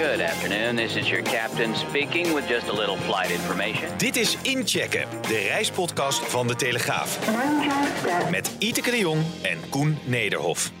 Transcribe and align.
Good 0.00 0.20
afternoon. 0.20 0.76
This 0.76 0.96
is 0.96 1.08
your 1.08 1.22
captain 1.22 1.76
speaking 1.76 2.34
with 2.34 2.48
just 2.48 2.68
a 2.68 2.72
little 2.72 2.96
flight 2.96 3.30
information. 3.30 3.98
Dit 3.98 4.16
is 4.16 4.36
Inchecken, 4.42 5.06
de 5.22 5.38
reispodcast 5.48 6.18
van 6.18 6.46
De 6.46 6.54
Telegraaf. 6.54 7.18
Met 8.30 8.56
Iteke 8.58 8.90
de 8.90 8.98
Jong 8.98 9.22
en 9.42 9.58
Koen 9.70 9.98
Nederhof. 10.04 10.72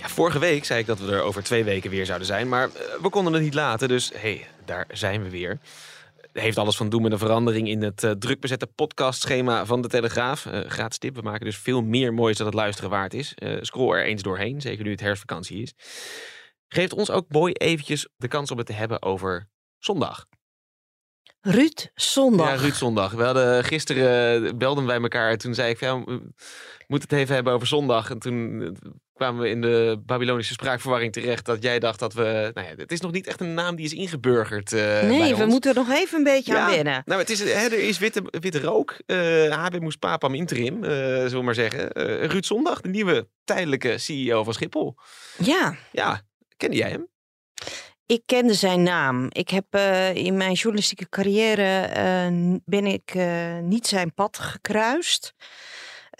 Ja, 0.00 0.08
vorige 0.08 0.38
week 0.38 0.64
zei 0.64 0.80
ik 0.80 0.86
dat 0.86 0.98
we 0.98 1.12
er 1.12 1.22
over 1.22 1.42
twee 1.42 1.64
weken 1.64 1.90
weer 1.90 2.06
zouden 2.06 2.26
zijn, 2.26 2.48
maar 2.48 2.64
eh, 2.64 3.02
we 3.02 3.08
konden 3.08 3.32
het 3.32 3.42
niet 3.42 3.54
laten, 3.54 3.88
dus 3.88 4.12
hey, 4.14 4.46
daar 4.64 4.86
zijn 4.92 5.22
we 5.22 5.30
weer. 5.30 5.58
Heeft 6.32 6.58
alles 6.58 6.76
van 6.76 6.88
doen 6.88 7.02
met 7.02 7.12
een 7.12 7.18
verandering 7.18 7.68
in 7.68 7.82
het 7.82 8.02
uh, 8.02 8.10
druk 8.10 8.40
bezette 8.40 8.66
podcastschema 8.66 9.66
van 9.66 9.82
de 9.82 9.88
Telegraaf. 9.88 10.44
Uh, 10.44 10.60
gratis 10.66 10.98
tip, 10.98 11.14
we 11.14 11.22
maken 11.22 11.44
dus 11.44 11.56
veel 11.56 11.82
meer 11.82 12.14
moois 12.14 12.36
dat 12.36 12.46
het 12.46 12.54
luisteren 12.54 12.90
waard 12.90 13.14
is. 13.14 13.34
Uh, 13.38 13.56
scroll 13.60 13.96
er 13.96 14.04
eens 14.04 14.22
doorheen, 14.22 14.60
zeker 14.60 14.84
nu 14.84 14.90
het 14.90 15.00
herfstvakantie 15.00 15.62
is. 15.62 15.74
Geeft 16.72 16.92
ons 16.92 17.10
ook 17.10 17.24
mooi 17.28 17.52
eventjes 17.52 18.08
de 18.16 18.28
kans 18.28 18.50
om 18.50 18.58
het 18.58 18.66
te 18.66 18.72
hebben 18.72 19.02
over 19.02 19.48
zondag. 19.78 20.26
Ruud 21.40 21.90
Zondag. 21.94 22.48
Ja, 22.48 22.54
Ruud 22.54 22.74
Zondag. 22.74 23.12
We 23.12 23.22
hadden, 23.22 23.64
gisteren 23.64 24.58
belden 24.58 24.86
wij 24.86 25.00
elkaar. 25.00 25.36
Toen 25.36 25.54
zei 25.54 25.70
ik, 25.70 25.80
ja, 25.80 26.04
we 26.04 26.32
moeten 26.86 27.08
het 27.08 27.18
even 27.18 27.34
hebben 27.34 27.52
over 27.52 27.66
zondag. 27.66 28.10
En 28.10 28.18
toen 28.18 28.76
kwamen 29.14 29.42
we 29.42 29.48
in 29.48 29.60
de 29.60 30.02
Babylonische 30.06 30.52
spraakverwarring 30.52 31.12
terecht. 31.12 31.46
Dat 31.46 31.62
jij 31.62 31.78
dacht 31.78 31.98
dat 31.98 32.12
we... 32.12 32.50
Nou 32.54 32.66
ja, 32.66 32.74
het 32.76 32.92
is 32.92 33.00
nog 33.00 33.12
niet 33.12 33.26
echt 33.26 33.40
een 33.40 33.54
naam 33.54 33.76
die 33.76 33.84
is 33.84 33.92
ingeburgerd 33.92 34.72
uh, 34.72 35.02
Nee, 35.02 35.36
we 35.36 35.46
moeten 35.46 35.70
er 35.70 35.76
nog 35.76 35.90
even 35.90 36.18
een 36.18 36.24
beetje 36.24 36.52
ja, 36.52 36.64
aan 36.64 36.70
wennen. 36.70 37.02
Nou, 37.04 37.20
het 37.20 37.30
is, 37.30 37.40
hè, 37.40 37.66
er 37.66 37.88
is 37.88 37.98
witte, 37.98 38.22
witte 38.30 38.60
rook. 38.60 38.96
Uh, 39.06 39.64
HB 39.64 39.80
moest 39.80 39.98
papam 39.98 40.34
interim, 40.34 40.84
uh, 40.84 40.90
zullen 40.90 41.30
we 41.30 41.42
maar 41.42 41.54
zeggen. 41.54 41.92
Ruud 42.26 42.44
Zondag, 42.44 42.80
de 42.80 42.88
nieuwe 42.88 43.28
tijdelijke 43.44 43.98
CEO 43.98 44.44
van 44.44 44.52
Schiphol. 44.52 44.94
Ja. 45.38 45.76
Ja, 45.92 46.22
kende 46.60 46.76
jij 46.76 46.90
hem? 46.90 47.08
Ik 48.06 48.22
kende 48.26 48.54
zijn 48.54 48.82
naam. 48.82 49.26
Ik 49.28 49.48
heb 49.48 49.64
uh, 49.70 50.14
in 50.14 50.36
mijn 50.36 50.52
journalistieke 50.52 51.08
carrière 51.08 51.88
uh, 51.88 52.56
ben 52.64 52.86
ik 52.86 53.14
uh, 53.14 53.58
niet 53.58 53.86
zijn 53.86 54.14
pad 54.14 54.38
gekruist. 54.38 55.34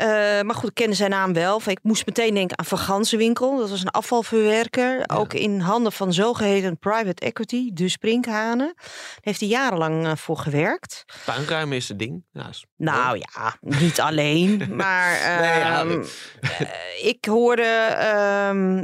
Uh, 0.01 0.07
maar 0.41 0.55
goed, 0.55 0.69
ik 0.69 0.75
kende 0.75 0.95
zijn 0.95 1.11
naam 1.11 1.33
wel. 1.33 1.61
Ik 1.67 1.79
moest 1.83 2.07
meteen 2.07 2.35
denken 2.35 2.59
aan 2.59 2.65
Van 2.65 2.79
Gansenwinkel. 2.79 3.59
Dat 3.59 3.71
was 3.71 3.81
een 3.81 3.91
afvalverwerker. 3.91 4.97
Ja. 4.99 5.17
Ook 5.17 5.35
in 5.35 5.61
handen 5.61 5.93
van 5.93 6.13
zogeheten 6.13 6.79
private 6.79 7.25
equity, 7.25 7.71
de 7.73 7.89
Sprinkhanen. 7.89 8.73
Daar 8.77 9.21
heeft 9.21 9.41
hij 9.41 9.49
jarenlang 9.49 10.07
uh, 10.07 10.13
voor 10.17 10.37
gewerkt. 10.37 11.05
Puinruimen 11.25 11.77
is 11.77 11.89
het 11.89 11.99
ding. 11.99 12.25
Ja, 12.33 12.49
is... 12.49 12.65
Nou 12.77 13.19
ja, 13.19 13.57
niet 13.61 14.01
alleen. 14.09 14.69
maar 14.77 15.13
uh, 15.13 15.41
nee, 15.41 15.59
ja, 15.59 15.85
uh, 15.85 17.07
ik 17.07 17.25
hoorde, 17.25 17.63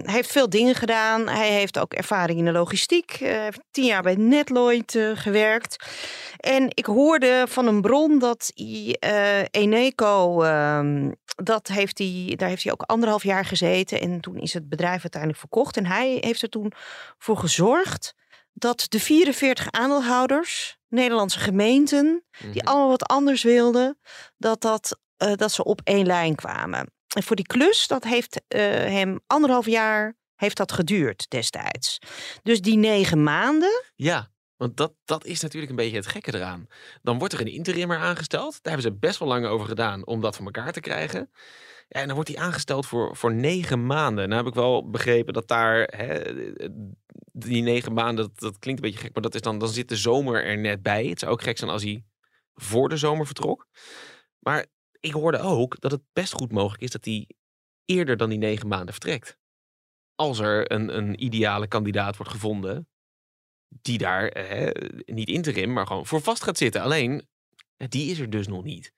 hij 0.03 0.15
heeft 0.15 0.33
veel 0.33 0.49
dingen 0.49 0.75
gedaan. 0.75 1.29
Hij 1.29 1.51
heeft 1.51 1.79
ook 1.79 1.95
ervaring 1.95 2.39
in 2.39 2.45
de 2.45 2.53
logistiek. 2.53 3.17
Hij 3.19 3.43
heeft 3.43 3.61
tien 3.71 3.85
jaar 3.85 4.03
bij 4.03 4.15
Netloid 4.15 4.99
gewerkt. 5.15 5.77
En 6.37 6.71
ik 6.75 6.87
hoorde 6.87 7.45
van 7.49 7.67
een 7.67 7.81
bron 7.81 8.19
dat 8.19 8.53
hij, 8.55 8.97
uh, 9.05 9.45
Eneco, 9.51 10.43
uh, 10.45 11.11
dat 11.25 11.67
heeft 11.67 11.99
hij, 11.99 12.33
daar 12.37 12.49
heeft 12.49 12.63
hij 12.63 12.73
ook 12.73 12.83
anderhalf 12.83 13.23
jaar 13.23 13.45
gezeten. 13.45 14.01
En 14.01 14.21
toen 14.21 14.37
is 14.37 14.55
het 14.55 14.69
bedrijf 14.69 15.03
uiteindelijk 15.03 15.41
verkocht. 15.41 15.77
En 15.77 15.87
hij 15.87 16.19
heeft 16.21 16.43
er 16.43 16.49
toen 16.49 16.73
voor 17.19 17.37
gezorgd 17.37 18.15
dat 18.53 18.87
de 18.89 19.01
44 19.01 19.71
aandeelhouders, 19.71 20.79
Nederlandse 20.89 21.39
gemeenten, 21.39 22.07
mm 22.07 22.23
-hmm. 22.31 22.53
die 22.53 22.65
allemaal 22.65 22.89
wat 22.89 23.07
anders 23.07 23.43
wilden, 23.43 23.99
dat, 24.37 24.61
dat, 24.61 24.99
uh, 25.19 25.33
dat 25.35 25.53
ze 25.53 25.65
op 25.65 25.81
één 25.85 26.07
lijn 26.07 26.35
kwamen. 26.35 26.91
En 27.17 27.23
voor 27.23 27.37
die 27.37 27.47
klus, 27.47 27.87
dat 27.87 28.05
heeft 28.05 28.41
uh, 28.49 28.61
hem 28.71 29.21
anderhalf 29.27 29.67
jaar 29.67 30.17
heeft 30.35 30.57
dat 30.57 30.73
geduurd 30.73 31.31
destijds. 31.31 31.99
Dus 32.43 32.61
die 32.61 32.77
negen 32.77 33.23
maanden. 33.23 33.83
Ja. 33.95 34.31
Want 34.57 34.77
dat, 34.77 34.95
dat 35.05 35.25
is 35.25 35.41
natuurlijk 35.41 35.71
een 35.71 35.77
beetje 35.77 35.97
het 35.97 36.07
gekke 36.07 36.35
eraan. 36.35 36.67
Dan 37.03 37.19
wordt 37.19 37.35
er 37.35 37.41
een 37.41 37.53
interimmer 37.53 37.99
aangesteld. 37.99 38.53
Daar 38.53 38.73
hebben 38.73 38.93
ze 38.93 38.99
best 38.99 39.19
wel 39.19 39.29
lang 39.29 39.47
over 39.47 39.67
gedaan 39.67 40.07
om 40.07 40.21
dat 40.21 40.37
voor 40.37 40.45
elkaar 40.45 40.73
te 40.73 40.81
krijgen. 40.81 41.31
En 41.89 42.07
dan 42.07 42.15
wordt 42.15 42.31
hij 42.31 42.39
aangesteld 42.39 42.87
voor, 42.87 43.17
voor 43.17 43.35
negen 43.35 43.87
maanden. 43.87 44.29
Nou 44.29 44.43
heb 44.43 44.53
ik 44.53 44.59
wel 44.59 44.91
begrepen 44.91 45.33
dat 45.33 45.49
daar, 45.49 45.83
hè, 45.97 46.23
die 47.33 47.63
negen 47.63 47.93
maanden, 47.93 48.25
dat, 48.25 48.39
dat 48.39 48.59
klinkt 48.59 48.83
een 48.83 48.91
beetje 48.91 49.05
gek, 49.05 49.13
maar 49.13 49.23
dat 49.23 49.35
is 49.35 49.41
dan, 49.41 49.59
dan 49.59 49.69
zit 49.69 49.89
de 49.89 49.97
zomer 49.97 50.45
er 50.45 50.59
net 50.59 50.83
bij. 50.83 51.07
Het 51.07 51.19
zou 51.19 51.33
ook 51.33 51.43
gek 51.43 51.59
zijn 51.59 51.71
als 51.71 51.83
hij 51.83 52.05
voor 52.55 52.89
de 52.89 52.97
zomer 52.97 53.27
vertrok. 53.27 53.67
Maar 54.39 54.67
ik 55.01 55.13
hoorde 55.13 55.39
ook 55.39 55.81
dat 55.81 55.91
het 55.91 56.03
best 56.13 56.33
goed 56.33 56.53
mogelijk 56.53 56.83
is 56.83 56.91
dat 56.91 57.05
hij 57.05 57.29
eerder 57.85 58.17
dan 58.17 58.29
die 58.29 58.39
negen 58.39 58.69
maanden 58.69 58.93
vertrekt. 58.93 59.39
Als 60.15 60.39
er 60.39 60.73
een, 60.73 60.97
een 60.97 61.25
ideale 61.25 61.69
kandidaat 61.69 62.17
wordt 62.17 62.33
gevonden 62.33 62.89
die 63.69 63.99
daar 63.99 64.29
eh, 64.29 64.93
niet 65.05 65.29
interim, 65.29 65.73
maar 65.73 65.87
gewoon 65.87 66.07
voor 66.07 66.21
vast 66.21 66.43
gaat 66.43 66.59
zitten. 66.59 66.83
Alleen, 66.83 67.29
die 67.77 68.11
is 68.11 68.19
er 68.19 68.31
dus 68.31 68.47
nog 68.47 68.65
niet. 68.65 68.93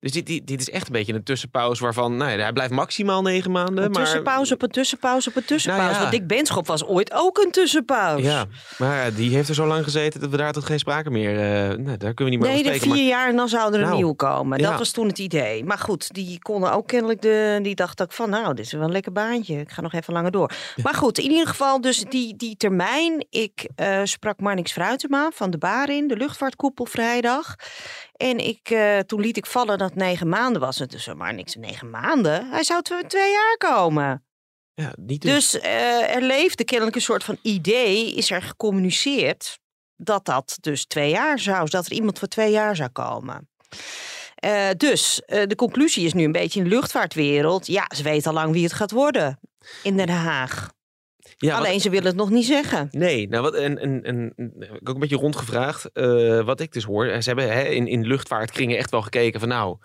Dus 0.00 0.12
dit, 0.12 0.26
dit, 0.26 0.46
dit 0.46 0.60
is 0.60 0.70
echt 0.70 0.86
een 0.86 0.92
beetje 0.92 1.14
een 1.14 1.22
tussenpauze 1.22 1.82
waarvan, 1.82 2.16
nou 2.16 2.30
ja, 2.30 2.36
hij 2.36 2.52
blijft 2.52 2.72
maximaal 2.72 3.22
negen 3.22 3.50
maanden. 3.50 3.84
Een 3.84 3.90
maar... 3.90 4.02
tussenpauze 4.02 4.54
op 4.54 4.62
een 4.62 4.70
tussenpauze 4.70 5.28
op 5.28 5.36
een 5.36 5.44
tussenpauze. 5.44 5.84
Nou 5.84 5.94
ja. 5.94 6.00
Want 6.00 6.12
Dick 6.12 6.26
Benschop 6.26 6.66
was 6.66 6.84
ooit 6.84 7.12
ook 7.12 7.38
een 7.38 7.50
tussenpauze. 7.50 8.24
Ja, 8.24 8.44
maar 8.78 9.14
die 9.14 9.34
heeft 9.34 9.48
er 9.48 9.54
zo 9.54 9.66
lang 9.66 9.84
gezeten 9.84 10.20
dat 10.20 10.30
we 10.30 10.36
daar 10.36 10.52
tot 10.52 10.64
geen 10.64 10.78
sprake 10.78 11.10
meer, 11.10 11.32
uh, 11.32 11.38
nou, 11.76 11.96
daar 11.96 12.14
kunnen 12.14 12.16
we 12.16 12.30
niet 12.30 12.38
meer 12.40 12.48
nee, 12.48 12.58
over 12.58 12.70
Nee, 12.70 12.74
spreken. 12.74 12.88
de 12.88 12.94
vier 12.94 13.10
maar... 13.10 13.18
jaar 13.18 13.28
en 13.28 13.36
dan 13.36 13.48
zou 13.48 13.72
er 13.72 13.80
een 13.80 13.84
nou, 13.84 13.96
nieuw 13.96 14.12
komen. 14.12 14.58
Dat 14.58 14.70
ja. 14.70 14.78
was 14.78 14.90
toen 14.90 15.06
het 15.06 15.18
idee. 15.18 15.64
Maar 15.64 15.78
goed, 15.78 16.14
die 16.14 16.38
konden 16.38 16.72
ook 16.72 16.86
kennelijk, 16.86 17.22
de, 17.22 17.58
die 17.62 17.74
dachten 17.74 18.04
ook 18.04 18.12
van, 18.12 18.30
nou, 18.30 18.54
dit 18.54 18.64
is 18.64 18.72
wel 18.72 18.82
een 18.82 18.92
lekker 18.92 19.12
baantje. 19.12 19.60
Ik 19.60 19.70
ga 19.70 19.82
nog 19.82 19.92
even 19.92 20.12
langer 20.12 20.30
door. 20.30 20.52
Maar 20.82 20.94
goed, 20.94 21.18
in 21.18 21.30
ieder 21.30 21.46
geval 21.46 21.80
dus 21.80 22.04
die, 22.08 22.36
die 22.36 22.56
termijn. 22.56 23.26
Ik 23.30 23.68
uh, 23.76 24.00
sprak 24.04 24.40
Marnix 24.40 24.72
Fruitema 24.72 25.30
van 25.34 25.50
de 25.50 25.58
Barin, 25.58 26.08
de 26.08 26.16
luchtvaartkoepel 26.16 26.84
vrijdag. 26.84 27.54
En 28.18 28.38
ik, 28.38 28.70
uh, 28.70 28.98
toen 28.98 29.20
liet 29.20 29.36
ik 29.36 29.46
vallen 29.46 29.78
dat 29.78 29.88
het 29.88 29.98
negen 29.98 30.28
maanden 30.28 30.60
was. 30.60 30.80
En 30.80 30.86
dus 30.86 31.14
maar 31.14 31.34
niks 31.34 31.54
negen 31.54 31.90
maanden. 31.90 32.50
Hij 32.50 32.64
zou 32.64 32.82
twee, 32.82 33.06
twee 33.06 33.30
jaar 33.32 33.56
komen. 33.56 34.24
Ja, 34.74 34.92
niet 34.96 35.22
dus. 35.22 35.54
Uh, 35.54 36.14
er 36.14 36.22
leefde 36.22 36.64
kennelijk 36.64 36.96
een 36.96 37.02
soort 37.02 37.24
van 37.24 37.38
idee, 37.42 38.14
is 38.14 38.30
er 38.30 38.42
gecommuniceerd 38.42 39.58
dat 39.96 40.24
dat 40.24 40.58
dus 40.60 40.86
twee 40.86 41.10
jaar 41.10 41.38
zou, 41.38 41.70
dat 41.70 41.86
er 41.86 41.92
iemand 41.92 42.18
voor 42.18 42.28
twee 42.28 42.50
jaar 42.50 42.76
zou 42.76 42.88
komen. 42.88 43.48
Uh, 44.44 44.68
dus 44.76 45.22
de 45.24 45.54
conclusie 45.56 46.06
is 46.06 46.12
nu 46.12 46.24
een 46.24 46.32
beetje 46.32 46.58
in 46.58 46.68
de 46.68 46.74
luchtvaartwereld. 46.74 47.66
Ja, 47.66 47.90
ze 47.96 48.02
weten 48.02 48.28
al 48.28 48.36
lang 48.36 48.52
wie 48.52 48.62
het 48.62 48.72
gaat 48.72 48.90
worden 48.90 49.40
in 49.82 49.96
Den 49.96 50.08
Haag. 50.08 50.76
Ja, 51.40 51.56
Alleen 51.56 51.72
wat, 51.72 51.82
ze 51.82 51.90
willen 51.90 52.06
het 52.06 52.16
nog 52.16 52.30
niet 52.30 52.44
zeggen. 52.44 52.88
Nee, 52.90 53.28
nou 53.28 53.42
wat, 53.42 53.54
en, 53.54 53.78
en, 53.78 54.02
en 54.02 54.32
ik 54.36 54.68
heb 54.68 54.88
ook 54.88 54.94
een 54.94 55.00
beetje 55.00 55.16
rondgevraagd. 55.16 55.90
Uh, 55.94 56.44
wat 56.44 56.60
ik 56.60 56.72
dus 56.72 56.84
hoor. 56.84 57.22
Ze 57.22 57.28
hebben 57.28 57.52
hè, 57.52 57.62
in, 57.62 57.86
in 57.86 58.06
luchtvaartkringen 58.06 58.78
echt 58.78 58.90
wel 58.90 59.02
gekeken 59.02 59.40
van 59.40 59.48
nou, 59.48 59.78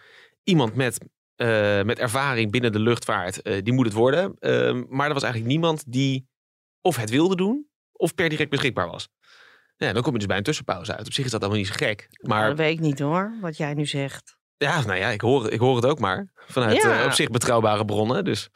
iemand 0.43 0.75
met, 0.75 0.97
uh, 1.37 1.81
met 1.81 1.99
ervaring 1.99 2.51
binnen 2.51 2.71
de 2.71 2.79
luchtvaart, 2.79 3.47
uh, 3.47 3.61
die 3.63 3.73
moet 3.73 3.85
het 3.85 3.93
worden. 3.93 4.35
Ehm, 4.39 4.83
maar 4.89 5.07
er 5.07 5.13
was 5.13 5.23
eigenlijk 5.23 5.53
niemand 5.53 5.83
die 5.87 6.27
of 6.81 6.95
het 6.95 7.09
wilde 7.09 7.35
doen, 7.35 7.67
of 7.91 8.15
per 8.15 8.29
direct 8.29 8.49
beschikbaar 8.49 8.87
was. 8.87 9.09
Ja, 9.77 9.93
dan 9.93 10.01
kom 10.01 10.11
je 10.11 10.17
dus 10.17 10.27
bij 10.27 10.37
een 10.37 10.43
tussenpauze 10.43 10.95
uit. 10.95 11.05
Op 11.05 11.13
zich 11.13 11.25
is 11.25 11.31
dat 11.31 11.41
allemaal 11.41 11.59
niet 11.59 11.67
zo 11.67 11.73
gek. 11.75 12.07
Maar 12.21 12.37
nou, 12.37 12.49
dat 12.49 12.57
weet 12.57 12.73
ik 12.73 12.79
niet 12.79 12.99
hoor, 12.99 13.33
wat 13.41 13.57
jij 13.57 13.73
nu 13.73 13.85
zegt. 13.85 14.37
Ja, 14.57 14.85
nou 14.85 14.99
ja, 14.99 15.09
ik 15.09 15.21
hoor, 15.21 15.51
ik 15.51 15.59
hoor 15.59 15.75
het 15.75 15.85
ook 15.85 15.99
maar. 15.99 16.31
Vanuit 16.35 16.81
ja. 16.81 17.05
op 17.05 17.11
zich 17.11 17.29
betrouwbare 17.29 17.85
bronnen. 17.85 18.25
Dus 18.25 18.49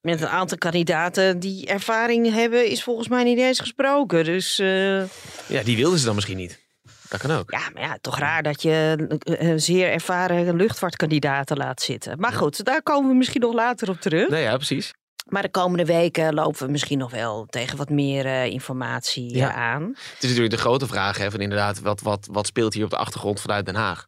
met 0.00 0.20
een 0.20 0.28
aantal 0.28 0.58
kandidaten 0.58 1.38
die 1.38 1.66
ervaring 1.66 2.32
hebben, 2.32 2.66
is 2.66 2.82
volgens 2.82 3.08
mij 3.08 3.24
niet 3.24 3.38
eens 3.38 3.60
gesproken. 3.60 4.24
Dus, 4.24 4.58
uh... 4.58 4.98
Ja, 5.46 5.62
die 5.64 5.76
wilden 5.76 5.98
ze 5.98 6.04
dan 6.04 6.14
misschien 6.14 6.36
niet. 6.36 6.60
Dat 7.08 7.20
kan 7.20 7.30
ook. 7.30 7.50
Ja, 7.50 7.70
maar 7.74 7.82
ja, 7.82 7.98
toch 8.00 8.18
raar 8.18 8.42
dat 8.42 8.62
je 8.62 9.06
een 9.24 9.60
zeer 9.60 9.90
ervaren 9.90 10.56
luchtvaartkandidaten 10.56 11.56
laat 11.56 11.82
zitten. 11.82 12.18
Maar 12.18 12.32
goed, 12.32 12.64
daar 12.64 12.82
komen 12.82 13.10
we 13.10 13.16
misschien 13.16 13.40
nog 13.40 13.54
later 13.54 13.88
op 13.88 14.00
terug. 14.00 14.28
Nee, 14.28 14.42
ja, 14.42 14.56
precies. 14.56 14.92
Maar 15.26 15.42
de 15.42 15.50
komende 15.50 15.84
weken 15.84 16.34
lopen 16.34 16.66
we 16.66 16.70
misschien 16.72 16.98
nog 16.98 17.10
wel 17.10 17.46
tegen 17.46 17.76
wat 17.76 17.90
meer 17.90 18.24
uh, 18.24 18.44
informatie 18.44 19.36
ja. 19.36 19.52
aan. 19.52 19.82
Het 19.82 20.22
is 20.22 20.28
natuurlijk 20.28 20.50
de 20.50 20.60
grote 20.60 20.86
vraag, 20.86 21.18
hè, 21.18 21.30
van 21.30 21.40
inderdaad, 21.40 21.80
wat, 21.80 22.00
wat, 22.00 22.28
wat 22.30 22.46
speelt 22.46 22.74
hier 22.74 22.84
op 22.84 22.90
de 22.90 22.96
achtergrond 22.96 23.40
vanuit 23.40 23.66
Den 23.66 23.74
Haag? 23.74 24.06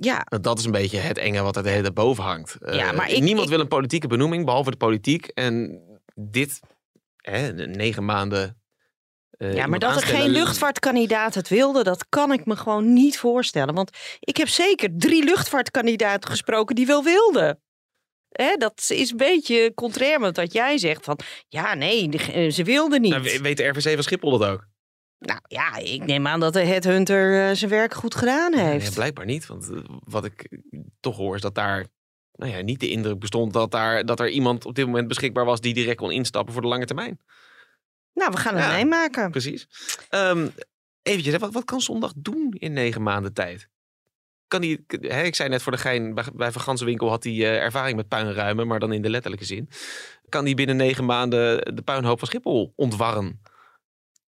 Ja. 0.00 0.26
Dat 0.40 0.58
is 0.58 0.64
een 0.64 0.70
beetje 0.70 0.98
het 0.98 1.18
enge 1.18 1.42
wat 1.42 1.56
er 1.56 1.62
de 1.62 1.68
hele 1.68 1.92
boven 1.92 2.24
hangt. 2.24 2.56
Ja, 2.60 2.90
uh, 2.90 2.96
maar 2.96 3.10
ik, 3.10 3.22
niemand 3.22 3.44
ik... 3.44 3.52
wil 3.52 3.60
een 3.60 3.68
politieke 3.68 4.06
benoeming, 4.06 4.44
behalve 4.44 4.70
de 4.70 4.76
politiek. 4.76 5.26
En 5.26 5.80
dit, 6.14 6.60
hè, 7.16 7.52
negen 7.66 8.04
maanden. 8.04 8.60
Uh, 9.38 9.54
ja, 9.54 9.66
maar 9.66 9.78
dat 9.78 9.96
er 9.96 10.06
geen 10.06 10.30
luchtvaartkandidaat 10.30 11.34
het 11.34 11.48
wilde, 11.48 11.82
dat 11.82 12.06
kan 12.08 12.32
ik 12.32 12.46
me 12.46 12.56
gewoon 12.56 12.92
niet 12.92 13.18
voorstellen. 13.18 13.74
Want 13.74 13.90
ik 14.20 14.36
heb 14.36 14.48
zeker 14.48 14.88
drie 14.96 15.24
luchtvaartkandidaten 15.24 16.30
gesproken 16.30 16.74
die 16.74 16.86
wel 16.86 17.04
wilden. 17.04 17.60
Hè, 18.28 18.56
dat 18.56 18.86
is 18.88 19.10
een 19.10 19.16
beetje 19.16 19.74
contrair 19.74 20.20
met 20.20 20.36
wat 20.36 20.52
jij 20.52 20.78
zegt. 20.78 21.04
Van 21.04 21.18
ja, 21.48 21.74
nee, 21.74 22.10
ze 22.50 22.64
wilden 22.64 23.00
niet. 23.00 23.10
Nou, 23.10 23.40
weet 23.42 23.56
de 23.56 23.68
RVC 23.68 23.94
van 23.94 24.02
Schiphol 24.02 24.38
dat 24.38 24.48
ook? 24.48 24.66
Nou 25.22 25.40
ja, 25.48 25.76
ik 25.76 26.04
neem 26.04 26.26
aan 26.26 26.40
dat 26.40 26.52
de 26.52 26.64
headhunter 26.64 27.48
uh, 27.48 27.54
zijn 27.56 27.70
werk 27.70 27.94
goed 27.94 28.14
gedaan 28.14 28.54
heeft. 28.54 28.84
Nee, 28.84 28.94
blijkbaar 28.94 29.24
niet. 29.24 29.46
Want 29.46 29.70
uh, 29.70 29.78
wat 30.04 30.24
ik 30.24 30.58
toch 31.00 31.16
hoor 31.16 31.34
is 31.34 31.40
dat 31.40 31.54
daar 31.54 31.86
nou 32.32 32.52
ja, 32.52 32.60
niet 32.60 32.80
de 32.80 32.90
indruk 32.90 33.18
bestond 33.18 33.52
dat, 33.52 33.70
daar, 33.70 34.04
dat 34.04 34.20
er 34.20 34.28
iemand 34.28 34.64
op 34.66 34.74
dit 34.74 34.86
moment 34.86 35.08
beschikbaar 35.08 35.44
was 35.44 35.60
die 35.60 35.74
direct 35.74 35.96
kon 35.96 36.10
instappen 36.10 36.52
voor 36.52 36.62
de 36.62 36.68
lange 36.68 36.84
termijn. 36.84 37.20
Nou, 38.14 38.30
we 38.30 38.36
gaan 38.36 38.56
het 38.56 38.64
Ja. 38.64 38.72
meemaken. 38.72 39.30
Precies. 39.30 39.68
Ehm 40.08 40.48
eventjes, 41.02 41.36
wat, 41.36 41.52
wat 41.52 41.64
kan 41.64 41.80
zondag 41.80 42.12
doen 42.16 42.54
in 42.58 42.72
negen 42.72 43.02
maanden 43.02 43.32
tijd? 43.32 43.68
Kan 44.48 44.60
die, 44.60 44.84
hè, 44.86 45.22
ik 45.22 45.34
zei 45.34 45.48
net 45.48 45.62
voor 45.62 45.72
de 45.72 45.78
gein, 45.78 46.14
bij, 46.14 46.24
bij 46.34 46.52
Van 46.52 46.62
Gansenwinkel 46.62 47.08
had 47.08 47.24
hij 47.24 47.32
eh, 47.32 47.56
ervaring 47.56 47.96
met 47.96 48.08
puinruimen, 48.08 48.66
maar 48.66 48.80
dan 48.80 48.92
in 48.92 49.02
de 49.02 49.10
letterlijke 49.10 49.44
zin. 49.44 49.68
Kan 50.28 50.44
die 50.44 50.54
binnen 50.54 50.76
negen 50.76 51.04
maanden 51.04 51.74
de 51.76 51.82
puinhoop 51.82 52.18
van 52.18 52.28
Schiphol 52.28 52.72
ontwarren? 52.76 53.40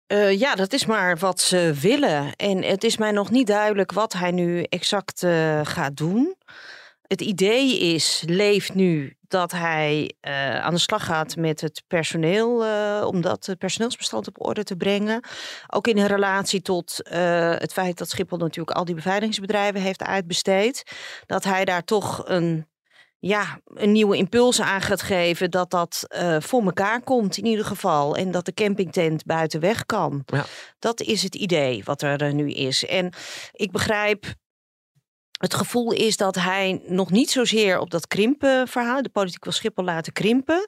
Eh, 0.07 0.39
ja, 0.39 0.55
dat 0.55 0.73
is 0.73 0.85
maar 0.85 1.17
wat 1.17 1.39
ze 1.39 1.73
willen. 1.81 2.35
En 2.35 2.63
het 2.63 2.83
is 2.83 2.97
mij 2.97 3.11
nog 3.11 3.31
niet 3.31 3.47
duidelijk 3.47 3.91
wat 3.91 4.13
hij 4.13 4.31
nu 4.31 4.63
exact 4.63 5.23
eh, 5.23 5.59
gaat 5.63 5.97
doen. 5.97 6.35
Het 7.01 7.21
idee 7.21 7.79
is, 7.79 8.23
leeft 8.25 8.73
nu, 8.73 9.17
dat 9.21 9.51
hij 9.51 10.15
eh, 10.19 10.59
aan 10.59 10.73
de 10.73 10.79
slag 10.79 11.05
gaat 11.05 11.35
met 11.35 11.61
het 11.61 11.83
personeel, 11.87 12.65
om 13.07 13.21
dat 13.21 13.55
personeelsbestand 13.57 14.27
op 14.27 14.45
orde 14.45 14.63
te 14.63 14.75
brengen. 14.75 15.23
Ook 15.67 15.87
in 15.87 16.05
relatie 16.05 16.61
tot 16.61 16.99
het 17.59 17.73
feit 17.73 17.97
dat 17.97 18.09
Schiphol 18.09 18.37
natuurlijk 18.37 18.77
al 18.77 18.85
die 18.85 18.95
beveiligingsbedrijven 18.95 19.81
heeft 19.81 20.03
uitbesteed. 20.03 20.83
Dat 21.25 21.43
hij 21.43 21.65
daar 21.65 21.83
toch 21.83 22.21
een, 22.25 22.67
ja, 23.25 23.59
een 23.65 23.91
nieuwe 23.91 24.17
impuls 24.17 24.61
aan 24.61 24.81
gaat 24.81 25.01
geven, 25.01 25.51
dat 25.51 25.71
dat 25.71 26.05
eh, 26.07 26.37
voor 26.39 26.63
elkaar 26.63 27.01
komt 27.01 27.37
in 27.37 27.45
ieder 27.45 27.65
geval. 27.65 28.15
En 28.15 28.31
dat 28.31 28.45
de 28.45 28.53
campingtent 28.53 29.25
buiten 29.25 29.59
weg 29.59 29.85
kan. 29.85 30.23
Ja. 30.25 30.45
Dat 30.79 31.01
is 31.01 31.23
het 31.23 31.35
idee 31.35 31.83
wat 31.83 32.01
er 32.01 32.21
eh, 32.21 32.33
nu 32.33 32.51
is. 32.51 32.85
En 32.85 33.13
ik 33.51 33.71
begrijp 33.71 34.25
het 35.37 35.53
gevoel 35.53 35.91
is 35.91 36.17
dat 36.17 36.35
hij 36.35 36.81
nog 36.85 37.11
niet 37.11 37.31
zozeer 37.31 37.79
op 37.79 37.89
dat 37.89 38.07
krimpen 38.07 38.67
verhaal, 38.67 39.01
de 39.01 39.09
politiek 39.09 39.43
wil 39.43 39.53
Schiphol 39.53 39.83
laten 39.83 40.13
krimpen, 40.13 40.67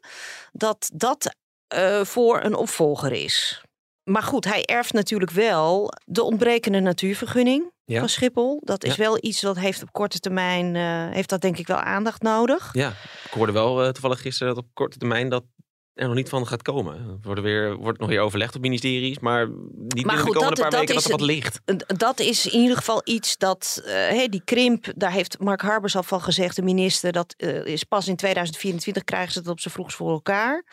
dat 0.52 0.90
dat 0.94 1.36
eh, 1.68 2.04
voor 2.04 2.44
een 2.44 2.56
opvolger 2.56 3.12
is. 3.12 3.65
Maar 4.06 4.24
goed, 4.24 4.46
hij 4.46 4.66
erft 4.66 4.94
natuurlijk 4.94 5.32
wel 5.32 5.92
de 6.06 6.24
ontbrekende 6.24 6.80
natuurvergunning 6.80 7.72
Ja. 7.86 8.00
van 8.00 8.10
Schiphol. 8.10 8.62
Dat 8.64 8.84
is 8.84 8.96
Ja. 8.96 9.04
wel 9.04 9.18
iets 9.22 9.42
dat 9.42 9.58
heeft 9.58 9.82
op 9.82 9.92
korte 9.92 10.20
termijn, 10.20 10.76
eh, 10.76 11.14
heeft 11.16 11.30
dat 11.30 11.42
denk 11.42 11.58
ik 11.58 11.68
wel 11.68 11.78
aandacht 11.78 12.22
nodig. 12.22 12.70
Ja, 12.74 12.90
ik 13.26 13.32
hoorde 13.32 13.52
wel 13.52 13.84
eh, 13.84 13.90
toevallig 13.90 14.22
gisteren 14.22 14.56
dat 14.56 14.64
op 14.64 14.70
korte 14.74 14.98
termijn 14.98 15.30
dat 15.30 15.44
er 15.96 16.06
nog 16.06 16.16
niet 16.16 16.30
van 16.30 16.48
gaat 16.48 16.62
komen. 16.62 16.96
Er 16.96 17.18
wordt, 17.22 17.42
weer, 17.42 17.76
wordt 17.76 18.00
nog 18.00 18.10
weer 18.10 18.20
overlegd 18.22 18.56
op 18.56 18.62
ministeries, 18.62 19.20
maar 19.20 19.48
niet 19.48 19.94
binnen 19.94 20.18
goed, 20.18 20.34
de 20.34 20.40
komende 20.40 20.62
dat- 20.62 20.70
paar 20.70 20.70
dat 20.70 20.80
weken 20.80 20.94
dat 20.96 21.04
is 21.04 21.12
er 21.12 21.18
wat 21.18 21.22
ligt. 21.28 21.62
Dat 22.00 22.20
is 22.20 22.46
in 22.46 22.60
ieder 22.60 22.78
geval 22.78 23.02
iets 23.04 23.38
dat, 23.38 23.82
hey, 23.86 24.30
die 24.30 24.42
krimp, 24.46 24.86
daar 24.96 25.12
heeft 25.12 25.40
Mark 25.40 25.62
Harbers 25.62 25.96
al 25.96 26.04
van 26.04 26.22
gezegd, 26.22 26.56
de 26.56 26.62
minister, 26.62 27.12
dat 27.12 27.34
eh, 27.38 27.66
is 27.66 27.84
pas 27.84 28.08
in 28.08 28.16
2024 28.16 29.04
krijgen 29.04 29.32
ze 29.32 29.40
het 29.40 29.48
op 29.48 29.60
z'n 29.60 29.70
vroegst 29.70 29.96
voor 29.98 30.12
elkaar. 30.12 30.64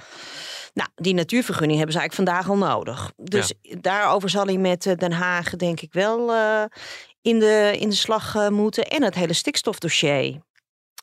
Nou, 0.75 0.89
die 0.95 1.15
natuurvergunning 1.15 1.79
hebben 1.79 1.95
ze 1.97 2.01
eigenlijk 2.01 2.29
vandaag 2.29 2.51
al 2.51 2.69
nodig. 2.77 3.13
Dus 3.17 3.53
daarover 3.81 4.29
zal 4.31 4.47
hij 4.47 4.59
met 4.59 4.87
eh, 4.87 4.97
Den 4.97 5.13
Haag 5.13 5.51
denk 5.51 5.81
ik 5.81 5.93
wel 5.93 6.33
in, 7.23 7.39
de, 7.39 7.77
in 7.79 7.89
de 7.89 7.95
slag 7.95 8.51
moeten. 8.51 8.85
En 8.85 9.03
het 9.03 9.15
hele 9.15 9.33
stikstofdossier 9.33 10.41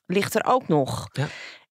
ligt 0.06 0.36
er 0.36 0.46
ook 0.46 0.68
nog. 0.68 1.08
Ja. 1.12 1.28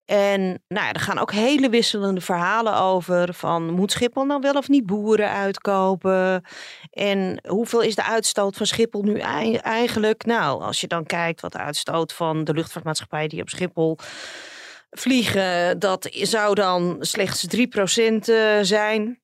En 0.09 0.41
nou 0.69 0.87
ja, 0.87 0.93
er 0.93 1.01
gaan 1.01 1.19
ook 1.19 1.33
hele 1.33 1.69
wisselende 1.69 2.21
verhalen 2.21 2.77
over. 2.77 3.35
Van 3.35 3.71
moet 3.71 3.93
Schiphol 3.93 4.25
nou 4.25 4.41
wel 4.41 4.53
of 4.55 4.69
niet 4.69 4.87
boeren 4.87 5.31
uitkopen? 5.31 6.45
En 6.91 7.41
hoeveel 7.49 7.83
is 7.83 7.95
de 7.95 8.05
uitstoot 8.05 8.57
van 8.57 8.67
Schiphol 8.67 9.03
nu 9.03 9.19
ei- 9.19 9.57
eigenlijk? 9.57 10.25
Nou, 10.25 10.63
als 10.63 10.81
je 10.81 10.87
dan 10.87 11.05
kijkt 11.05 11.41
wat 11.41 11.53
de 11.53 11.59
uitstoot 11.59 12.13
van 12.13 12.45
de 12.45 12.55
luchtvaartmaatschappij 12.55 13.29
die 13.29 13.41
op 13.41 13.49
Schiphol 13.49 13.99
vliegen, 14.91 15.79
dat 15.79 16.09
zou 16.13 16.55
dan 16.55 16.97
slechts 17.01 17.47
3% 17.47 18.29
eh, 18.29 18.59
zijn. 18.63 19.21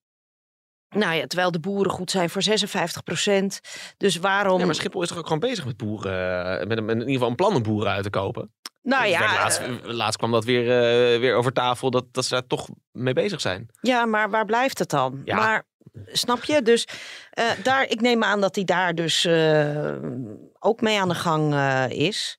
Nou 0.89 1.15
ja, 1.15 1.27
terwijl 1.27 1.51
de 1.51 1.61
boeren 1.61 1.93
goed 1.93 2.11
zijn 2.11 2.31
voor 2.31 2.43
56%. 2.43 3.61
Dus 3.97 4.17
waarom? 4.17 4.59
Ja, 4.59 4.67
maar 4.67 4.75
Schiphol 4.75 5.03
is 5.03 5.09
toch 5.09 5.19
ook 5.19 5.27
gewoon 5.27 5.39
bezig 5.39 5.65
met 5.65 5.77
boeren, 5.77 6.61
eh, 6.61 6.67
met 6.67 6.79
in 6.79 6.89
ieder 6.89 7.13
geval 7.13 7.29
een 7.29 7.35
plan 7.35 7.55
om 7.55 7.63
boeren 7.63 7.93
uit 7.93 8.03
te 8.03 8.11
kopen. 8.11 8.53
Nou 8.85 9.11
werd 9.11 9.13
ja, 9.13 9.35
laatst, 9.35 9.59
eh, 9.59 9.69
laatst 9.83 10.19
kwam 10.19 10.31
dat 10.33 10.45
weer, 10.45 10.63
eh, 10.63 11.21
weer 11.21 11.35
over 11.35 11.53
tafel 11.53 11.91
dat, 11.91 12.05
dat 12.13 12.25
ze 12.25 12.35
daar 12.35 12.47
toch 12.47 12.69
mee 12.93 13.13
bezig 13.13 13.41
zijn. 13.41 13.69
Ja, 13.81 14.07
maar 14.07 14.31
waar 14.31 14.45
blijft 14.45 14.79
het 14.79 14.91
dan? 14.91 15.23
Ja. 15.25 15.37
Maar 15.37 15.63
snap 16.07 16.45
je? 16.45 16.63
Dus 16.63 16.87
eh, 17.31 17.45
daar, 17.63 17.89
ik 17.89 18.01
neem 18.01 18.25
aan 18.25 18.41
dat 18.41 18.55
hij 18.55 18.65
daar 18.65 18.95
dus 18.95 19.29
ook 20.59 20.81
mee 20.81 21.01
aan 21.01 21.09
de 21.09 21.15
gang 21.15 21.55
is. 21.91 22.39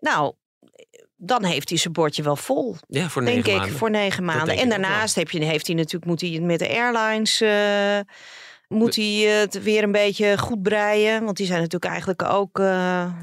Nou, 0.00 0.34
dan 1.16 1.44
heeft 1.44 1.68
hij 1.68 1.78
zijn 1.78 1.92
bordje 1.92 2.22
wel 2.22 2.36
vol, 2.36 2.76
Ja, 2.88 3.08
voor 3.08 3.24
denk 3.24 3.36
negen 3.36 3.52
ik, 3.52 3.58
maanden. 3.58 3.76
voor 3.78 3.90
negen 3.90 4.24
maanden. 4.24 4.56
En 4.56 4.68
daarnaast 4.68 5.14
heb 5.14 5.30
je, 5.30 5.44
heeft 5.44 5.66
hij 5.66 5.76
natuurlijk, 5.76 6.04
moet 6.04 6.20
hij 6.20 6.40
met 6.40 6.58
de 6.58 6.68
airlines. 6.68 7.42
Moet 8.74 8.96
hij 8.96 9.04
het 9.04 9.62
weer 9.62 9.82
een 9.82 9.92
beetje 9.92 10.38
goed 10.38 10.62
breien? 10.62 11.24
Want 11.24 11.36
die 11.36 11.46
zijn 11.46 11.58
natuurlijk 11.58 11.90
eigenlijk 11.90 12.22
ook 12.22 12.58
eh, 12.58 12.66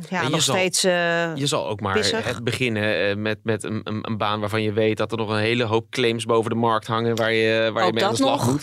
ja, 0.10 0.28
nog 0.30 0.42
zal- 0.42 0.56
steeds. 0.56 0.84
eh, 0.84 1.36
Je 1.36 1.48
zal 1.48 1.68
ook 1.68 1.80
maar 1.80 1.94
Pissig. 1.94 2.26
het 2.26 2.44
beginnen 2.44 3.10
eh, 3.10 3.16
met, 3.16 3.40
met 3.44 3.64
een, 3.64 3.82
een, 3.84 4.00
een 4.08 4.18
baan 4.18 4.40
waarvan 4.40 4.62
je 4.62 4.74
weet 4.74 4.98
dat 4.98 5.12
er 5.12 5.18
nog 5.18 5.30
een 5.30 5.38
hele 5.38 5.64
hoop 5.64 5.90
claims 5.90 6.26
boven 6.26 6.50
de 6.50 6.56
markt 6.58 6.88
hangen 6.88 7.16
waar 7.16 7.34
je, 7.34 7.70
waar 7.74 7.86
je 7.86 7.94
mee 7.94 8.04
aan 8.06 8.12
de 8.14 8.18
dat 8.18 8.28
slag 8.28 8.46
nog. 8.46 8.52
moet. 8.52 8.62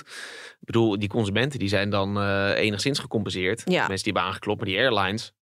Ik 0.61 0.71
bedoel, 0.73 0.99
die 0.99 1.09
consumenten 1.09 1.59
die 1.59 1.69
zijn 1.69 1.91
dan 1.91 2.23
enigszins 2.53 2.99
gecompenseerd. 2.99 3.63
Ja. 3.65 3.79
Mensen 3.87 4.05
die 4.05 4.13
hebben 4.13 4.23
aangeklopt, 4.23 4.59
maar 4.61 4.69
die 4.69 4.79
airlines 4.79 5.33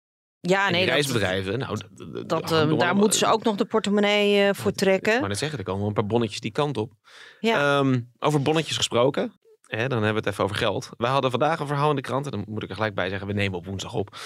ja, 0.40 0.66
en 0.66 0.72
nee, 0.72 0.80
die 0.80 0.90
dat, 0.90 0.94
reisbedrijven. 0.94 1.58
Nou, 1.58 1.78
dat, 2.26 2.48
daar 2.78 2.96
moeten 2.96 3.18
ze 3.18 3.26
ook 3.26 3.42
nog 3.44 3.56
de 3.56 3.64
portemonnee 3.64 4.54
voor 4.54 4.70
Ik 4.70 4.76
trekken. 4.76 5.14
wou 5.16 5.28
net 5.28 5.38
zeggen, 5.38 5.58
er 5.58 5.64
komen 5.64 5.80
wel 5.80 5.88
een 5.88 5.94
paar 5.94 6.06
bonnetjes 6.06 6.40
die 6.40 6.52
kant 6.52 6.76
op. 6.76 6.92
Ja. 7.40 7.78
Ehm, 7.78 8.00
over 8.18 8.42
bonnetjes 8.42 8.76
gesproken. 8.76 9.32
Hè, 9.76 9.88
dan 9.88 10.02
hebben 10.02 10.08
we 10.12 10.18
het 10.18 10.26
even 10.26 10.44
over 10.44 10.56
geld. 10.56 10.88
Wij 10.96 11.10
hadden 11.10 11.30
vandaag 11.30 11.60
een 11.60 11.66
verhaal 11.66 11.90
in 11.90 11.96
de 11.96 12.02
krant. 12.02 12.24
En 12.24 12.30
dan 12.30 12.44
moet 12.48 12.62
ik 12.62 12.68
er 12.68 12.74
gelijk 12.74 12.94
bij 12.94 13.08
zeggen, 13.08 13.26
we 13.26 13.32
nemen 13.32 13.58
op 13.58 13.66
woensdag 13.66 13.94
op. 13.94 14.16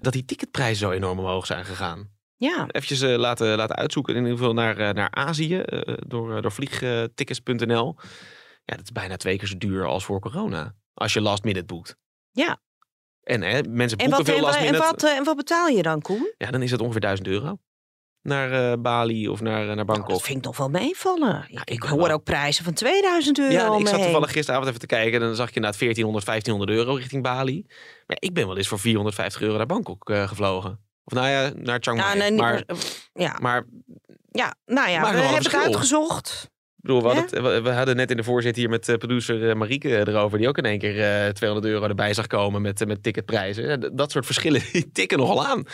Dat 0.00 0.12
die 0.12 0.24
ticketprijzen 0.24 0.76
zo 0.76 0.90
enorm 0.90 1.18
omhoog 1.18 1.46
zijn 1.46 1.64
gegaan. 1.64 2.10
ja. 2.36 2.66
Eventjes 2.68 3.00
eh, 3.00 3.16
laten, 3.16 3.56
laten 3.56 3.76
uitzoeken. 3.76 4.14
In 4.14 4.22
ieder 4.22 4.38
geval 4.38 4.52
naar, 4.54 4.78
eh, 4.78 4.94
naar 4.94 5.10
Azië. 5.10 5.58
eh, 5.58 5.94
door, 6.06 6.42
door 6.42 6.52
vliegtickets.nl. 6.52 7.96
Ja, 8.64 8.74
dat 8.76 8.84
is 8.84 8.92
bijna 8.92 9.16
twee 9.16 9.38
keer 9.38 9.48
zo 9.48 9.58
duur 9.58 9.86
als 9.86 10.04
voor 10.04 10.20
corona. 10.20 10.74
Als 10.94 11.12
je 11.12 11.20
last 11.20 11.44
minute 11.44 11.64
boekt. 11.66 11.96
Ja. 12.30 12.60
En 13.22 13.42
hè, 13.42 13.62
mensen 13.62 13.98
En 13.98 14.10
boeken 14.10 14.10
wat, 14.10 14.26
veel 14.26 14.36
en, 14.36 14.42
last 14.42 14.54
wa- 14.54 14.64
en, 14.64 14.70
minute. 14.72 14.86
wat, 14.90 15.02
en 15.02 15.24
wat 15.24 15.36
betaal 15.36 15.68
je 15.68 15.82
dan, 15.82 16.00
Koen? 16.00 16.32
Ja, 16.38 16.50
dan 16.50 16.62
is 16.62 16.70
het 16.70 16.80
ongeveer 16.80 17.00
1000 17.00 17.28
euro. 17.28 17.58
Naar 18.24 18.52
eh, 18.72 18.78
Bali 18.78 19.28
of 19.28 19.40
naar, 19.40 19.60
eh, 19.60 19.66
naar 19.66 19.74
Nou, 19.74 19.86
Bangkok. 19.86 20.08
dat 20.08 20.22
vind 20.22 20.38
ik 20.38 20.44
nog 20.44 20.56
wel 20.56 20.68
meevallen. 20.68 21.44
Ik, 21.48 21.58
ik 21.58 21.70
ik 21.70 21.82
hoor 21.82 21.98
wel- 21.98 22.10
ook 22.10 22.24
prijzen 22.24 22.64
van 22.64 22.72
2000 22.72 23.38
euro. 23.38 23.52
Ja, 23.52 23.78
ik 23.78 23.88
zat 23.88 24.02
toevallig 24.02 24.32
gisteravond 24.32 24.68
even 24.68 24.80
te 24.80 24.86
kijken. 24.86 25.20
En 25.20 25.26
dan 25.26 25.34
zag 25.36 25.48
je 25.48 25.54
inderdaad 25.54 25.78
1400, 25.80 26.24
1500 26.24 26.78
euro 26.78 26.94
richting 26.94 27.22
Bali. 27.22 27.64
Maar 28.06 28.16
ik 28.20 28.32
ben 28.34 28.46
wel 28.46 28.56
eens 28.56 28.68
voor 28.68 28.78
450 28.78 29.40
euro 29.42 29.56
naar 29.56 29.66
Bangkok 29.66 30.10
eh, 30.10 30.28
gevlogen. 30.28 30.80
Of 31.04 31.12
nou 31.12 31.28
ja, 31.28 31.50
naar 31.56 31.78
Chiang 31.80 31.98
Mai. 31.98 32.10
Ja, 32.12 32.18
nee, 32.18 32.30
niet 32.30 32.40
maar, 32.40 32.62
ja, 33.14 33.36
maar 33.40 33.64
ja, 34.30 34.54
nou 34.66 34.90
ja, 34.90 35.00
we 35.00 35.06
hebben 35.06 35.34
het 35.42 35.54
uitgezocht. 35.54 36.42
ik 36.76 36.82
bedoel, 36.82 37.00
we, 37.02 37.06
hadden, 37.06 37.44
het- 37.44 37.62
we, 37.62 37.70
hadden 37.70 37.96
net 37.96 38.10
in 38.10 38.16
de 38.16 38.24
voorzit 38.24 38.56
hier 38.56 38.68
met 38.68 38.94
producer 38.98 39.56
Marieke 39.56 39.98
erover. 40.08 40.38
Die 40.38 40.48
ook 40.48 40.58
in 40.58 40.64
één 40.64 40.78
keer 40.78 41.24
eh 41.26 41.32
200 41.32 41.72
euro 41.72 41.86
erbij 41.88 42.14
zag 42.14 42.26
komen 42.26 42.62
met, 42.62 42.86
met 42.86 43.02
ticketprijzen. 43.02 43.64
Ja, 43.68 43.76
dat 43.92 44.10
soort 44.10 44.26
verschillen 44.26 44.62
die 44.72 44.90
tikken 44.92 45.18
nogal 45.18 45.46
aan. 45.46 45.64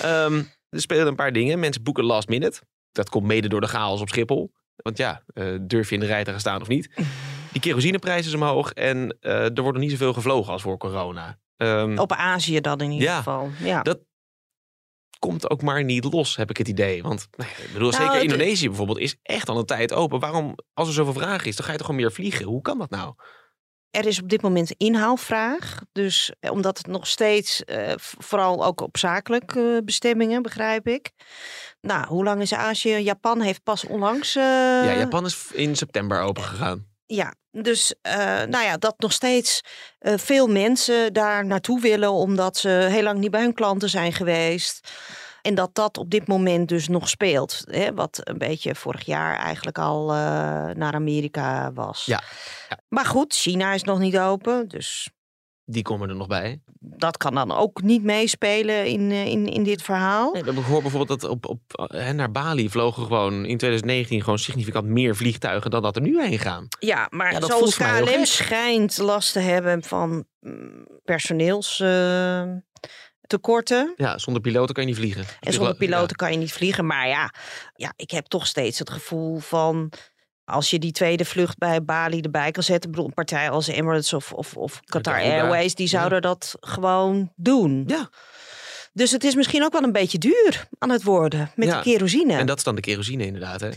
Ehm, 0.00 0.42
er 0.72 0.80
spelen 0.80 1.06
een 1.06 1.14
paar 1.14 1.32
dingen. 1.32 1.58
Mensen 1.58 1.82
boeken 1.82 2.04
last 2.04 2.28
minute. 2.28 2.60
Dat 2.92 3.08
komt 3.08 3.26
mede 3.26 3.48
door 3.48 3.60
de 3.60 3.66
chaos 3.66 4.00
op 4.00 4.08
Schiphol. 4.08 4.52
Want 4.76 4.96
ja, 4.96 5.22
eh, 5.26 5.56
durf 5.60 5.88
je 5.88 5.94
in 5.94 6.00
de 6.00 6.06
rij 6.06 6.24
te 6.24 6.30
gaan 6.30 6.40
staan 6.40 6.60
of 6.60 6.68
niet? 6.68 6.90
Die 7.52 7.60
kerosineprijs 7.60 8.26
is 8.26 8.34
omhoog. 8.34 8.72
En 8.72 9.16
eh, 9.20 9.32
er 9.44 9.62
wordt 9.62 9.72
nog 9.72 9.80
niet 9.80 9.90
zoveel 9.90 10.12
gevlogen 10.12 10.52
als 10.52 10.62
voor 10.62 10.76
corona. 10.78 11.38
Ehm, 11.56 11.98
Op 11.98 12.12
Azië 12.12 12.60
dan 12.60 12.80
in 12.80 12.90
ieder 12.90 13.08
Ja, 13.08 13.16
geval. 13.16 13.50
Ja. 13.58 13.82
dat 13.82 13.98
komt 15.18 15.50
ook 15.50 15.62
maar 15.62 15.84
niet 15.84 16.04
los, 16.12 16.36
heb 16.36 16.50
ik 16.50 16.56
het 16.56 16.68
idee. 16.68 17.02
Want 17.02 17.28
ik 17.36 17.70
bedoel, 17.72 17.90
Nou, 17.90 18.02
zeker 18.02 18.22
Indonesië 18.22 18.66
bijvoorbeeld 18.68 18.98
is 18.98 19.16
echt 19.22 19.48
al 19.48 19.58
een 19.58 19.64
tijd 19.64 19.92
open. 19.92 20.20
Waarom, 20.20 20.54
als 20.74 20.88
er 20.88 20.94
zoveel 20.94 21.12
vraag 21.12 21.44
is, 21.44 21.56
dan 21.56 21.64
ga 21.64 21.72
je 21.72 21.78
toch 21.78 21.86
gewoon 21.86 22.00
meer 22.00 22.12
vliegen? 22.12 22.46
Hoe 22.46 22.60
kan 22.62 22.78
dat 22.78 22.90
nou? 22.90 23.14
Er 23.92 24.06
is 24.06 24.20
op 24.20 24.28
dit 24.28 24.42
moment 24.42 24.70
een 24.70 24.86
inhaalvraag. 24.86 25.78
Dus 25.92 26.32
eh, 26.40 26.50
omdat 26.50 26.78
het 26.78 26.86
nog 26.86 27.06
steeds, 27.06 27.64
eh, 27.64 27.92
vooral 27.96 28.64
ook 28.64 28.80
op 28.80 28.96
zakelijke 28.96 29.74
eh, 29.76 29.84
bestemmingen, 29.84 30.42
begrijp 30.42 30.86
ik. 30.86 31.10
Nou, 31.80 32.06
hoe 32.06 32.24
lang 32.24 32.40
is 32.40 32.54
Azië? 32.54 32.96
Japan 32.96 33.40
heeft 33.40 33.62
pas 33.62 33.86
onlangs. 33.86 34.32
ja, 34.32 34.94
Japan 34.94 35.24
is 35.24 35.46
in 35.52 35.76
september 35.76 36.20
open 36.20 36.42
gegaan. 36.42 36.86
Ja, 37.06 37.34
dus 37.50 37.94
nou 38.48 38.64
ja, 38.64 38.76
dat 38.76 38.94
nog 38.98 39.12
steeds 39.12 39.60
veel 40.00 40.46
mensen 40.46 41.12
daar 41.12 41.46
naartoe 41.46 41.80
willen 41.80 42.10
omdat 42.10 42.56
ze 42.56 42.68
heel 42.68 43.02
lang 43.02 43.18
niet 43.18 43.30
bij 43.30 43.42
hun 43.42 43.54
klanten 43.54 43.88
zijn 43.88 44.12
geweest. 44.12 44.92
En 45.42 45.54
dat 45.54 45.74
dat 45.74 45.98
op 45.98 46.10
dit 46.10 46.26
moment 46.26 46.68
dus 46.68 46.88
nog 46.88 47.08
speelt. 47.08 47.62
Hè, 47.64 47.94
wat 47.94 48.20
een 48.22 48.38
beetje 48.38 48.74
vorig 48.74 49.04
jaar 49.04 49.36
eigenlijk 49.38 49.78
al 49.78 50.10
eh, 50.10 50.16
naar 50.74 50.92
Amerika 50.94 51.72
was. 51.72 52.04
Ja, 52.04 52.22
ja. 52.68 52.78
Maar 52.88 53.06
goed, 53.06 53.34
China 53.34 53.72
is 53.72 53.82
nog 53.82 53.98
niet 53.98 54.18
open. 54.18 54.68
Dus 54.68 55.10
Die 55.64 55.82
komen 55.82 56.08
er 56.08 56.16
nog 56.16 56.26
bij. 56.26 56.60
Dat 56.78 57.16
kan 57.16 57.34
dan 57.34 57.52
ook 57.52 57.82
niet 57.82 58.02
meespelen 58.02 58.86
in, 58.86 59.10
eh, 59.10 59.26
in, 59.26 59.46
in 59.46 59.62
dit 59.62 59.82
verhaal. 59.82 60.32
Nee, 60.32 60.40
we 60.40 60.46
hebben 60.46 60.64
gehoord 60.64 60.82
bijvoorbeeld 60.82 61.20
dat 61.20 61.30
op, 61.30 61.46
op, 61.46 61.60
hè, 61.92 62.12
naar 62.12 62.30
Bali 62.30 62.70
vlogen 62.70 63.02
gewoon 63.02 63.34
in 63.34 63.58
2019 63.58 64.22
gewoon 64.22 64.38
significant 64.38 64.86
meer 64.86 65.16
vliegtuigen 65.16 65.70
dan 65.70 65.82
dat 65.82 65.96
er 65.96 66.02
nu 66.02 66.22
heen 66.22 66.38
gaan. 66.38 66.68
Ja, 66.78 67.06
maar 67.10 67.32
Ja, 67.32 67.40
zoals 67.40 67.76
KLM 67.76 68.24
schijnt 68.24 68.98
last 68.98 69.32
te 69.32 69.40
hebben 69.40 69.82
van 69.82 70.24
mm, 70.40 70.86
personeelstekorten. 73.40 73.92
Ja, 73.96 74.18
zonder 74.18 74.42
piloten 74.42 74.74
kan 74.74 74.82
je 74.82 74.88
niet 74.88 74.98
vliegen. 74.98 75.24
En 75.40 75.52
zonder 75.52 75.74
piloten 75.74 76.16
kan 76.16 76.32
je 76.32 76.38
niet 76.38 76.52
vliegen. 76.52 76.86
Maar 76.86 77.08
ja, 77.08 77.32
ja, 77.74 77.92
ik 77.96 78.10
heb 78.10 78.26
toch 78.26 78.46
steeds 78.46 78.78
het 78.78 78.90
gevoel 78.90 79.38
van... 79.38 79.92
als 80.44 80.70
je 80.70 80.78
die 80.78 80.92
tweede 80.92 81.24
vlucht 81.24 81.58
bij 81.58 81.84
Bali 81.84 82.20
erbij 82.20 82.50
kan 82.50 82.62
zetten... 82.62 82.84
ik 82.84 82.90
bedoel, 82.90 83.08
een 83.08 83.14
partij 83.14 83.50
als 83.50 83.66
Emirates 83.66 84.12
of, 84.12 84.32
of, 84.32 84.56
of 84.56 84.80
Qatar. 84.84 85.14
Airways... 85.14 85.74
die 85.74 85.88
Ja. 85.90 85.98
zouden 85.98 86.22
dat 86.22 86.54
gewoon 86.60 87.32
doen. 87.36 87.84
Ja. 87.86 88.10
Dus 88.92 89.10
het 89.10 89.24
is 89.24 89.34
misschien 89.34 89.64
ook 89.64 89.72
wel 89.72 89.82
een 89.82 89.92
beetje 89.92 90.18
duur 90.18 90.68
aan 90.78 90.90
het 90.90 91.02
worden 91.02 91.50
met 91.54 91.68
Ja, 91.68 91.76
de 91.76 91.82
kerosine. 91.82 92.36
En 92.36 92.46
dat 92.46 92.56
is 92.56 92.64
dan 92.64 92.74
de 92.74 92.80
kerosine 92.80 93.24
inderdaad. 93.26 93.60
Hè? 93.60 93.68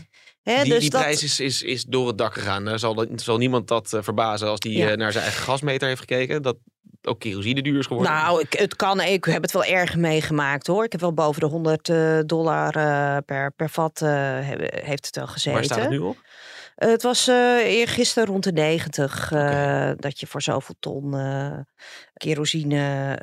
Die 0.54 0.64
dus 0.64 0.80
die 0.80 0.90
dat- 0.90 1.00
prijs 1.00 1.22
is, 1.22 1.40
is, 1.40 1.62
is 1.62 1.84
door 1.84 2.06
het 2.06 2.18
dak 2.18 2.32
gegaan. 2.34 2.64
Daar 2.64 2.78
zal, 2.78 3.06
zal 3.16 3.38
niemand 3.38 3.68
dat 3.68 3.92
eh, 3.92 4.02
verbazen 4.02 4.48
als 4.48 4.60
die 4.60 4.76
Ja. 4.78 4.90
eh, 4.90 4.96
naar 4.96 5.12
zijn 5.12 5.24
eigen 5.24 5.42
gasmeter 5.42 5.88
heeft 5.88 6.00
gekeken. 6.00 6.42
Dat 6.42 6.56
ook 7.02 7.20
kerosine 7.20 7.62
duur 7.62 7.78
is 7.78 7.86
geworden. 7.86 8.12
Nou, 8.12 8.40
ik, 8.40 8.52
het 8.52 8.76
kan. 8.76 9.00
Ik 9.00 9.24
heb 9.24 9.42
het 9.42 9.52
wel 9.52 9.64
erg 9.64 9.96
meegemaakt 9.96 10.66
hoor. 10.66 10.84
Ik 10.84 10.92
heb 10.92 11.00
wel 11.00 11.12
boven 11.12 11.40
de 11.40 11.46
100 11.46 11.88
eh, 11.88 12.18
dollar 12.26 12.72
per, 13.22 13.52
per 13.52 13.70
vat 13.70 13.98
heeft 14.00 15.06
het 15.06 15.16
wel 15.16 15.26
gezeten. 15.26 15.52
Waar 15.52 15.64
staat 15.64 15.78
het 15.78 15.90
nu 15.90 15.98
op? 15.98 16.24
Het 16.76 17.02
was 17.02 17.26
eergisteren 17.26 18.28
rond 18.28 18.44
de 18.44 18.52
90 18.52 19.32
eh, 19.32 19.90
dat 19.96 20.20
je 20.20 20.26
voor 20.26 20.42
zoveel 20.42 20.74
ton 20.80 21.14
kerosine 22.14 23.18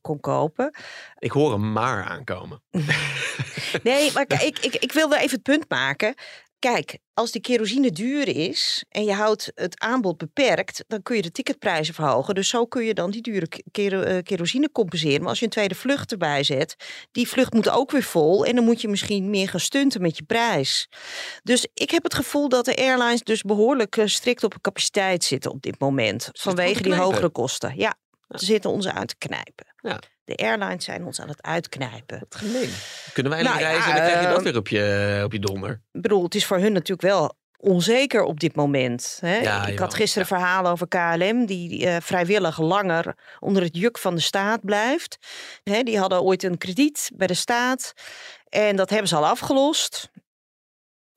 kon 0.00 0.20
kopen. 0.20 0.74
Ik 1.18 1.30
hoor 1.30 1.52
hem 1.52 1.72
maar 1.72 2.04
aankomen. 2.04 2.62
Nee, 3.82 4.10
maar 4.12 4.24
ik, 4.44 4.58
ik, 4.58 4.74
ik 4.74 4.92
wilde 4.92 5.16
even 5.16 5.30
het 5.30 5.42
punt 5.42 5.68
maken. 5.68 6.14
Kijk, 6.58 6.98
als 7.14 7.30
die 7.30 7.40
kerosine 7.40 7.90
duur 7.90 8.28
is 8.28 8.84
en 8.88 9.04
je 9.04 9.12
houdt 9.12 9.50
het 9.54 9.80
aanbod 9.80 10.16
beperkt, 10.16 10.84
dan 10.86 11.02
kun 11.02 11.16
je 11.16 11.22
de 11.22 11.30
ticketprijzen 11.30 11.94
verhogen. 11.94 12.34
Dus 12.34 12.48
zo 12.48 12.66
kun 12.66 12.84
je 12.84 12.94
dan 12.94 13.10
die 13.10 13.22
dure 13.22 13.48
kero- 13.70 14.00
eh, 14.00 14.22
kerosine 14.22 14.72
compenseren. 14.72 15.20
Maar 15.20 15.28
als 15.28 15.38
je 15.38 15.44
een 15.44 15.50
tweede 15.50 15.74
vlucht 15.74 16.12
erbij 16.12 16.42
zet, 16.42 16.76
die 17.12 17.28
vlucht 17.28 17.52
moet 17.52 17.68
ook 17.68 17.90
weer 17.90 18.02
vol. 18.02 18.46
En 18.46 18.54
dan 18.54 18.64
moet 18.64 18.80
je 18.80 18.88
misschien 18.88 19.30
meer 19.30 19.48
gaan 19.48 19.60
stunten 19.60 20.02
met 20.02 20.16
je 20.16 20.22
prijs. 20.22 20.88
Dus 21.42 21.66
ik 21.74 21.90
heb 21.90 22.02
het 22.02 22.14
gevoel 22.14 22.48
dat 22.48 22.64
de 22.64 22.76
airlines 22.76 23.22
dus 23.22 23.42
behoorlijk 23.42 23.96
eh, 23.96 24.06
strikt 24.06 24.44
op 24.44 24.50
hun 24.50 24.60
capaciteit 24.60 25.24
zitten 25.24 25.50
op 25.50 25.62
dit 25.62 25.80
moment. 25.80 26.28
Vanwege 26.32 26.82
die 26.82 26.94
hogere 26.94 27.30
kosten. 27.30 27.72
Ja, 27.76 27.96
ze 28.28 28.44
zitten 28.44 28.70
ons 28.70 28.88
uit 28.88 29.08
te 29.08 29.16
knijpen. 29.18 29.66
Ja. 29.80 30.00
De 30.24 30.36
airlines 30.36 30.84
zijn 30.84 31.04
ons 31.04 31.20
aan 31.20 31.28
het 31.28 31.42
uitknijpen. 31.42 32.18
Wat 32.18 32.34
gemeen. 32.34 32.70
Kunnen 33.12 33.32
wij 33.32 33.42
nou 33.42 33.54
Nou 33.54 33.60
ja, 33.60 33.70
reizen 33.70 33.90
en 33.90 33.96
dan 33.96 34.06
krijg 34.06 34.20
je 34.20 34.26
dat 34.26 34.36
ehm, 34.36 34.44
weer 34.44 34.56
op 34.56 34.68
je, 34.68 35.22
op 35.24 35.32
je 35.32 35.38
donder. 35.38 35.70
Ik 35.92 36.02
bedoel, 36.02 36.22
het 36.22 36.34
is 36.34 36.46
voor 36.46 36.58
hun 36.58 36.72
natuurlijk 36.72 37.08
wel 37.08 37.36
onzeker 37.56 38.22
op 38.22 38.40
dit 38.40 38.54
moment. 38.54 39.18
Hè? 39.20 39.36
Ja, 39.36 39.66
ik 39.66 39.78
had 39.78 39.94
gisteren 39.94 40.26
verhaal 40.26 40.66
over 40.66 40.88
KLM, 40.88 41.46
die 41.46 41.86
eh, 41.86 41.96
vrijwillig 42.00 42.60
langer 42.60 43.14
onder 43.40 43.62
het 43.62 43.76
juk 43.76 43.98
van 43.98 44.14
de 44.14 44.20
staat 44.20 44.64
blijft. 44.64 45.18
Hè, 45.62 45.82
die 45.82 45.98
hadden 45.98 46.22
ooit 46.22 46.42
een 46.42 46.58
krediet 46.58 47.10
bij 47.14 47.26
de 47.26 47.34
staat 47.34 47.92
en 48.48 48.76
dat 48.76 48.90
hebben 48.90 49.08
ze 49.08 49.16
al 49.16 49.26
afgelost. 49.26 50.10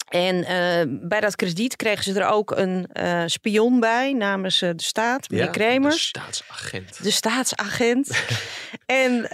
En 0.09 0.43
eh, 0.43 0.85
bij 1.07 1.19
dat 1.19 1.35
krediet 1.35 1.75
kregen 1.75 2.03
ze 2.03 2.19
er 2.19 2.27
ook 2.27 2.51
een 2.51 2.87
eh, 2.91 3.23
spion 3.25 3.79
bij 3.79 4.13
namens 4.13 4.61
eh, 4.61 4.69
de 4.75 4.83
staat, 4.83 5.29
meneer 5.29 5.45
de 5.45 5.51
Kremers. 5.51 6.07
staatsagent. 6.07 7.03
De 7.03 7.11
staatsagent. 7.11 8.23
en, 8.85 9.27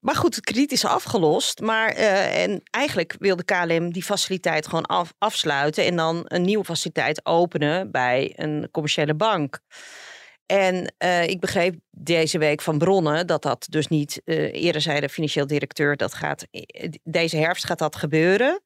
maar 0.00 0.16
goed, 0.16 0.34
het 0.34 0.44
krediet 0.44 0.72
is 0.72 0.84
afgelost. 0.84 1.60
Maar, 1.60 1.88
en 1.88 2.60
eigenlijk 2.70 3.16
wilde 3.18 3.44
KLM 3.44 3.92
die 3.92 4.02
faciliteit 4.02 4.66
gewoon 4.66 4.86
af, 4.86 5.12
afsluiten. 5.18 5.84
En 5.84 5.96
dan 5.96 6.24
een 6.24 6.42
nieuwe 6.42 6.64
faciliteit 6.64 7.26
openen 7.26 7.90
bij 7.90 8.32
een 8.36 8.68
commerciële 8.70 9.14
bank. 9.14 9.60
En 10.46 10.94
ik 11.26 11.40
begreep 11.40 11.74
deze 11.90 12.38
week 12.38 12.62
van 12.62 12.78
bronnen 12.78 13.26
dat 13.26 13.42
dat 13.42 13.66
dus 13.70 13.88
niet. 13.88 14.20
eerder 14.24 14.80
zei 14.80 15.00
de 15.00 15.08
financieel 15.08 15.46
directeur 15.46 15.96
dat 15.96 16.14
gaat. 16.14 16.46
Deze 17.02 17.36
herfst 17.36 17.66
gaat 17.66 17.78
dat 17.78 17.96
gebeuren. 17.96 18.60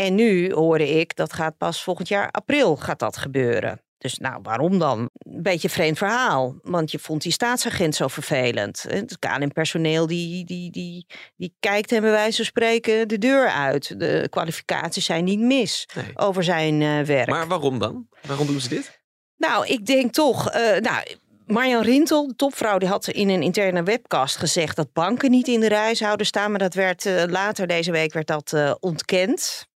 En 0.00 0.14
nu 0.14 0.52
hoorde 0.52 0.88
ik 0.88 1.16
dat 1.16 1.32
gaat 1.32 1.56
pas 1.56 1.82
volgend 1.82 2.08
jaar 2.08 2.30
april 2.30 2.76
gaat 2.76 2.98
dat 2.98 3.16
gebeuren. 3.16 3.82
Dus 3.98 4.18
nou, 4.18 4.40
waarom 4.42 4.78
dan? 4.78 4.98
Een 5.12 5.42
beetje 5.42 5.68
een 5.68 5.74
vreemd 5.74 5.98
verhaal. 5.98 6.54
Want 6.62 6.90
je 6.90 6.98
vond 6.98 7.22
die 7.22 7.32
staatsagent 7.32 7.94
zo 7.94 8.08
vervelend. 8.08 8.84
Het 8.88 9.18
KLM-personeel 9.18 10.06
die, 10.06 10.44
die, 10.44 10.70
die, 10.70 11.06
die 11.36 11.54
kijkt 11.60 11.90
hem 11.90 12.00
bij 12.00 12.10
wijze 12.10 12.36
van 12.36 12.44
spreken 12.44 13.08
de 13.08 13.18
deur 13.18 13.48
uit. 13.48 13.98
De 14.00 14.26
kwalificaties 14.30 15.04
zijn 15.04 15.24
niet 15.24 15.38
mis 15.40 15.88
Nee. 15.94 16.04
over 16.14 16.44
zijn 16.44 16.82
eh, 16.82 17.00
werk. 17.00 17.28
Maar 17.28 17.48
waarom 17.48 17.78
dan? 17.78 18.08
Waarom 18.26 18.46
doen 18.46 18.60
ze 18.60 18.68
dit? 18.68 19.00
Nou, 19.36 19.66
ik 19.66 19.86
denk 19.86 20.12
toch. 20.12 20.50
eh 20.50 20.80
nou, 20.80 21.04
Marjan 21.46 21.82
Rintel, 21.82 22.26
de 22.28 22.36
topvrouw, 22.36 22.78
die 22.78 22.88
had 22.88 23.08
in 23.08 23.28
een 23.28 23.42
interne 23.42 23.82
webcast 23.82 24.36
gezegd 24.36 24.76
dat 24.76 24.92
banken 24.92 25.30
niet 25.30 25.48
in 25.48 25.60
de 25.60 25.68
rij 25.68 25.94
zouden 25.94 26.26
staan. 26.26 26.50
Maar 26.50 26.58
dat 26.60 26.74
werd 26.74 27.06
eh, 27.06 27.22
later 27.26 27.66
deze 27.66 27.90
week 27.92 28.12
werd 28.12 28.26
dat 28.26 28.76
ontkend. 28.80 29.68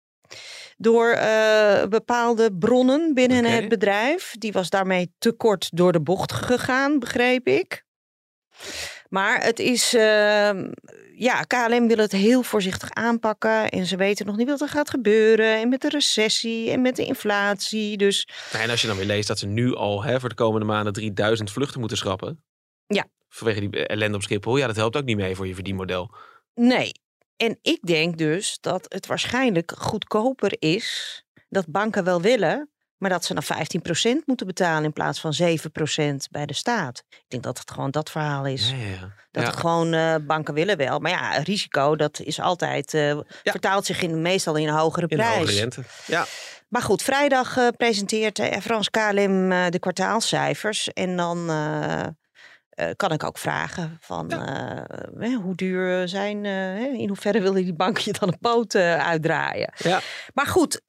Door 0.76 1.08
eh, 1.10 1.86
bepaalde 1.86 2.56
bronnen 2.56 3.14
binnen 3.14 3.44
het 3.44 3.68
bedrijf. 3.68 4.34
Die 4.38 4.52
was 4.52 4.70
daarmee 4.70 5.12
te 5.18 5.32
kort 5.32 5.68
door 5.72 5.92
de 5.92 6.00
bocht 6.00 6.32
gegaan, 6.32 6.98
begreep 6.98 7.46
ik. 7.46 7.84
Maar 9.08 9.44
het 9.44 9.58
is. 9.58 9.94
ehm, 9.94 10.70
ja, 11.16 11.42
KLM 11.42 11.86
wil 11.86 11.96
het 11.96 12.12
heel 12.12 12.42
voorzichtig 12.42 12.90
aanpakken. 12.90 13.68
En 13.68 13.86
ze 13.86 13.96
weten 13.96 14.26
nog 14.26 14.36
niet 14.36 14.48
wat 14.48 14.60
er 14.60 14.68
gaat 14.68 14.90
gebeuren. 14.90 15.56
En 15.56 15.68
met 15.68 15.80
de 15.80 15.88
recessie 15.88 16.70
en 16.70 16.82
met 16.82 16.96
de 16.96 17.04
inflatie. 17.04 17.96
Dus 17.96 18.28
en 18.52 18.70
als 18.70 18.80
je 18.80 18.86
dan 18.86 18.96
weer 18.96 19.06
leest 19.06 19.28
dat 19.28 19.38
ze 19.38 19.46
nu 19.46 19.74
al 19.74 20.02
hè, 20.02 20.20
voor 20.20 20.28
de 20.28 20.34
komende 20.34 20.66
maanden 20.66 20.92
3000 20.92 21.50
vluchten 21.50 21.80
moeten 21.80 21.98
schrappen. 21.98 22.44
Ja. 22.86 23.06
Vanwege 23.28 23.68
die 23.68 23.86
ellende 23.86 24.16
op 24.16 24.22
Schiphol. 24.22 24.56
Ja, 24.56 24.66
dat 24.66 24.76
helpt 24.76 24.96
ook 24.96 25.04
niet 25.04 25.16
mee 25.16 25.36
voor 25.36 25.46
je 25.46 25.54
verdienmodel. 25.54 26.14
Nee. 26.54 26.92
En 27.36 27.58
ik 27.62 27.78
denk 27.86 28.18
dus 28.18 28.58
dat 28.60 28.86
het 28.88 29.06
waarschijnlijk 29.06 29.72
goedkoper 29.78 30.56
is 30.58 31.22
dat 31.48 31.66
banken 31.66 32.04
wel 32.04 32.20
willen, 32.20 32.68
maar 32.96 33.10
dat 33.10 33.24
ze 33.24 33.34
dan 33.34 33.42
15% 33.42 34.24
moeten 34.24 34.46
betalen 34.46 34.84
in 34.84 34.92
plaats 34.92 35.20
van 35.20 35.32
7% 35.40 36.14
bij 36.30 36.46
de 36.46 36.54
staat. 36.54 37.02
Ik 37.08 37.24
denk 37.28 37.42
dat 37.42 37.58
het 37.58 37.70
gewoon 37.70 37.90
dat 37.90 38.10
verhaal 38.10 38.46
is. 38.46 38.70
Ja, 38.70 38.76
ja. 38.76 39.12
Dat 39.30 39.42
Ja. 39.44 39.50
gewoon 39.50 39.92
eh, 39.92 40.14
banken 40.26 40.54
willen 40.54 40.76
wel. 40.76 40.98
Maar 40.98 41.10
ja, 41.10 41.30
risico, 41.38 41.96
dat 41.96 42.20
is 42.20 42.40
altijd, 42.40 42.94
eh, 42.94 43.18
vertaalt 43.42 43.86
zich 43.86 44.02
in, 44.02 44.22
meestal 44.22 44.56
in 44.56 44.68
een 44.68 44.74
hogere 44.74 45.06
In 45.08 45.16
prijs. 45.16 45.38
hogere 45.38 45.58
rente. 45.58 45.82
Ja. 46.06 46.26
Maar 46.68 46.82
goed, 46.82 47.02
vrijdag 47.02 47.56
eh, 47.56 47.68
presenteert 47.76 48.40
Frans 48.62 48.90
KLM 48.90 49.48
de 49.70 49.78
kwartaalcijfers. 49.80 50.92
En 50.92 51.16
dan 51.16 51.46
eh, 52.74 52.88
kan 52.96 53.12
ik 53.12 53.24
ook 53.24 53.38
vragen 53.38 53.96
van 54.00 54.30
eh, 54.30 55.36
hoe 55.42 55.54
duur 55.54 56.08
zijn, 56.08 56.44
eh, 56.44 56.82
in 56.82 57.08
hoeverre 57.08 57.40
willen 57.40 57.64
die 57.64 57.74
banken 57.74 58.02
je 58.04 58.12
dan 58.20 58.28
een 58.28 58.38
poot 58.40 58.74
uitdraaien. 58.74 59.72
Ja. 59.76 60.00
Maar 60.34 60.46
goed, 60.46 60.80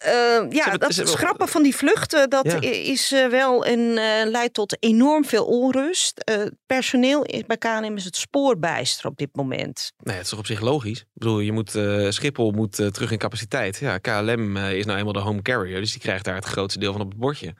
ja, 0.50 0.72
dat 0.77 0.96
hebben- 0.96 1.08
schrappen 1.08 1.48
van 1.48 1.63
die 1.63 1.75
vluchten, 1.75 2.30
dat 2.30 2.51
Ja. 2.51 2.62
is 2.70 3.10
wel 3.10 3.65
een, 3.68 3.94
leidt 4.30 4.54
tot 4.54 4.84
enorm 4.84 5.25
veel 5.25 5.46
onrust. 5.46 6.32
Personeel 6.65 7.24
is, 7.24 7.42
bij 7.46 7.58
KLM 7.58 7.96
is 7.96 8.06
het 8.06 8.15
spoorbijster 8.15 9.06
op 9.08 9.18
dit 9.18 9.36
moment. 9.36 9.92
Nee, 9.98 10.15
het 10.15 10.24
is 10.24 10.30
toch 10.30 10.39
op 10.39 10.46
zich 10.46 10.62
logisch. 10.62 11.00
Ik 11.00 11.06
bedoel, 11.13 11.39
je 11.39 11.51
moet, 11.51 11.70
Schiphol 12.10 12.51
moet 12.51 12.75
terug 12.75 13.12
in 13.12 13.18
capaciteit. 13.18 13.77
Ja, 13.77 13.98
KLM 13.98 14.58
is 14.58 14.86
nou 14.86 14.98
eenmaal 14.98 15.13
de 15.13 15.20
home 15.20 15.42
carrier. 15.42 15.80
Dus 15.80 15.92
die 15.92 16.01
krijgt 16.01 16.25
daar 16.25 16.36
het 16.36 16.46
grootste 16.46 16.80
deel 16.80 16.92
van 16.92 17.01
op 17.01 17.10
het 17.10 17.20
bordje. 17.20 17.54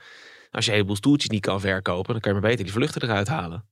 Als 0.52 0.64
je 0.66 0.70
een 0.72 0.76
heleboel 0.78 0.96
stoeltjes 0.98 1.30
niet 1.30 1.42
kan 1.42 1.60
verkopen, 1.60 2.12
dan 2.12 2.22
kan 2.22 2.34
je 2.34 2.40
maar 2.40 2.50
beter 2.50 2.64
die 2.66 2.74
vluchten 2.74 3.04
eruit 3.04 3.28
halen. 3.28 3.66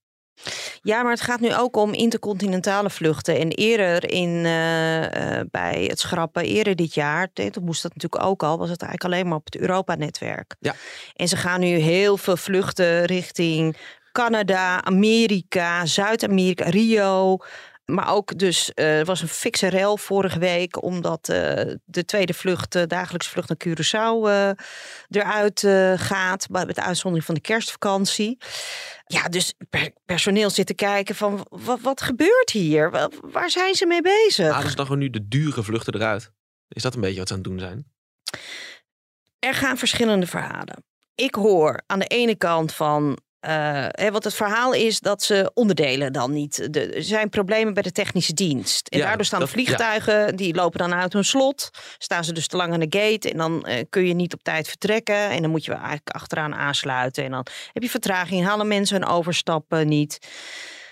Ja, 0.81 1.01
maar 1.03 1.11
het 1.11 1.21
gaat 1.21 1.39
nu 1.39 1.55
ook 1.55 1.75
om 1.75 1.93
intercontinentale 1.93 2.89
vluchten. 2.89 3.39
En 3.39 3.49
eerder 3.49 4.11
in, 4.11 4.45
eh, 4.45 5.39
eh, 5.39 5.45
bij 5.51 5.85
het 5.87 5.99
schrappen, 5.99 6.43
eerder 6.43 6.75
dit 6.75 6.93
jaar, 6.93 7.33
toen 7.33 7.63
moest 7.63 7.81
dat 7.81 7.95
natuurlijk 7.95 8.23
ook 8.23 8.43
al, 8.43 8.57
was 8.57 8.69
het 8.69 8.81
eigenlijk 8.81 9.13
alleen 9.13 9.27
maar 9.27 9.37
op 9.37 9.45
het 9.45 9.57
Europa-netwerk. 9.57 10.55
Ja. 10.59 10.75
En 11.15 11.27
ze 11.27 11.37
gaan 11.37 11.59
nu 11.59 11.67
heel 11.67 12.17
veel 12.17 12.37
vluchten 12.37 13.05
richting 13.05 13.77
Canada, 14.11 14.83
Amerika, 14.83 15.85
Zuid-Amerika, 15.85 16.69
Rio. 16.69 17.37
Maar 17.85 18.13
ook 18.13 18.37
dus, 18.37 18.73
eh, 18.73 18.99
er 18.99 19.05
was 19.05 19.21
een 19.21 19.27
fikse 19.27 19.67
rel 19.67 19.97
vorige 19.97 20.39
week, 20.39 20.83
omdat 20.83 21.29
eh, 21.29 21.73
de 21.85 22.05
tweede 22.05 22.33
vlucht, 22.33 22.71
de 22.71 22.87
dagelijkse 22.87 23.29
vlucht 23.29 23.47
naar 23.49 23.57
Curaçao, 23.67 24.27
eh, 24.27 24.49
eruit 25.09 25.63
eh, 25.63 25.93
gaat. 25.95 26.49
Met 26.49 26.75
de 26.75 26.81
uitzondering 26.83 27.25
van 27.25 27.35
de 27.35 27.41
kerstvakantie. 27.41 28.37
Ja, 29.05 29.23
dus 29.23 29.53
per- 29.69 29.91
personeel 30.05 30.49
zit 30.49 30.67
te 30.67 30.73
kijken 30.73 31.15
van 31.15 31.45
wat, 31.49 31.79
wat 31.81 32.01
gebeurt 32.01 32.49
hier? 32.51 32.91
Wa- 32.91 33.09
Waar 33.21 33.49
zijn 33.49 33.73
ze 33.75 33.85
mee 33.85 34.01
bezig? 34.01 34.51
Halen 34.53 34.69
ze 34.69 34.75
dan 34.75 34.85
gewoon 34.85 35.01
nu 35.01 35.09
de 35.09 35.27
dure 35.27 35.63
vluchten 35.63 35.93
eruit? 35.95 36.31
Is 36.67 36.81
dat 36.83 36.95
een 36.95 37.01
beetje 37.01 37.19
wat 37.19 37.27
ze 37.27 37.33
aan 37.33 37.39
het 37.39 37.49
doen 37.49 37.59
zijn? 37.59 37.91
Er 39.39 39.53
gaan 39.53 39.77
verschillende 39.77 40.27
verhalen. 40.27 40.83
Ik 41.15 41.35
hoor 41.35 41.81
aan 41.85 41.99
de 41.99 42.05
ene 42.07 42.35
kant 42.35 42.73
van 42.73 43.17
Uh, 43.45 43.49
hè, 43.89 44.11
want 44.11 44.23
het 44.23 44.33
verhaal 44.33 44.73
is 44.73 44.99
dat 44.99 45.23
ze 45.23 45.51
onderdelen 45.53 46.13
dan 46.13 46.31
niet. 46.31 46.73
De, 46.73 46.85
er 46.93 47.03
zijn 47.03 47.29
problemen 47.29 47.73
bij 47.73 47.83
de 47.83 47.91
technische 47.91 48.33
dienst. 48.33 48.87
En 48.87 48.97
Ja, 48.99 49.05
daardoor 49.05 49.25
staan 49.25 49.39
dat- 49.39 49.49
vliegtuigen, 49.49 50.35
die 50.35 50.55
lopen 50.55 50.79
dan 50.79 50.93
uit 50.93 51.13
hun 51.13 51.23
slot. 51.25 51.69
Staan 51.97 52.23
ze 52.23 52.33
dus 52.33 52.47
te 52.47 52.57
lang 52.57 52.73
aan 52.73 52.79
de 52.79 52.99
gate. 52.99 53.29
En 53.31 53.37
dan 53.37 53.65
eh, 53.65 53.83
kun 53.89 54.05
je 54.07 54.13
niet 54.13 54.33
op 54.33 54.43
tijd 54.43 54.67
vertrekken. 54.67 55.29
En 55.29 55.41
dan 55.41 55.51
moet 55.51 55.65
je 55.65 55.71
eigenlijk 55.73 56.09
achteraan 56.09 56.55
aansluiten. 56.55 57.23
En 57.23 57.31
dan 57.31 57.45
heb 57.73 57.83
je 57.83 57.89
vertraging, 57.89 58.45
halen 58.45 58.67
mensen 58.67 59.01
hun 59.01 59.09
overstappen 59.09 59.87
niet. 59.87 60.17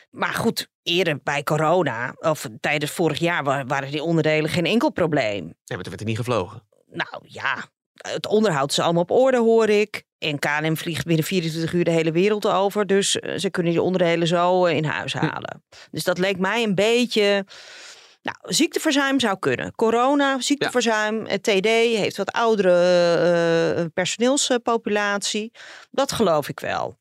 Maar 0.09 0.33
goed, 0.33 0.67
eerder 0.83 1.19
bij 1.23 1.43
corona, 1.43 2.13
of 2.19 2.47
tijdens 2.59 2.91
vorig 2.91 3.19
jaar, 3.19 3.43
wa- 3.43 3.65
waren 3.65 3.91
die 3.91 4.03
onderdelen 4.03 4.49
geen 4.49 4.65
enkel 4.65 4.89
probleem. 4.91 5.53
Ja, 5.63 5.75
maar 5.75 5.85
werd 5.89 5.99
er 5.99 6.05
niet 6.05 6.17
gevlogen. 6.17 6.63
Nou 6.89 7.19
ja, 7.23 7.55
het 8.01 8.27
onderhoud 8.27 8.71
is 8.71 8.79
allemaal 8.79 9.01
op 9.01 9.11
orde, 9.11 9.37
hoor 9.37 9.69
ik. 9.69 10.03
En 10.17 10.39
KLM 10.39 10.77
vliegt 10.77 11.05
binnen 11.05 11.25
24 11.25 11.73
uur 11.73 11.83
de 11.83 11.91
hele 11.91 12.11
wereld 12.11 12.45
over. 12.47 12.87
Dus 12.87 13.19
eh, 13.19 13.37
ze 13.37 13.49
kunnen 13.49 13.71
die 13.71 13.81
onderdelen 13.81 14.27
zo 14.27 14.65
eh, 14.65 14.75
in 14.75 14.85
huis 14.85 15.13
halen. 15.13 15.63
Dus 15.91 16.03
dat 16.03 16.17
leek 16.17 16.37
mij 16.37 16.63
een 16.63 16.75
beetje... 16.75 17.45
Nou, 18.21 18.37
ziekteverzuim 18.41 19.19
zou 19.19 19.39
kunnen. 19.39 19.75
Corona, 19.75 20.39
ziekteverzuim. 20.39 21.25
eh, 21.25 21.35
TD 21.35 21.65
heeft 21.97 22.17
wat 22.17 22.31
oudere 22.31 23.89
personeelspopulatie. 23.93 25.51
Dat 25.91 26.11
geloof 26.11 26.49
ik 26.49 26.59
wel. 26.59 26.97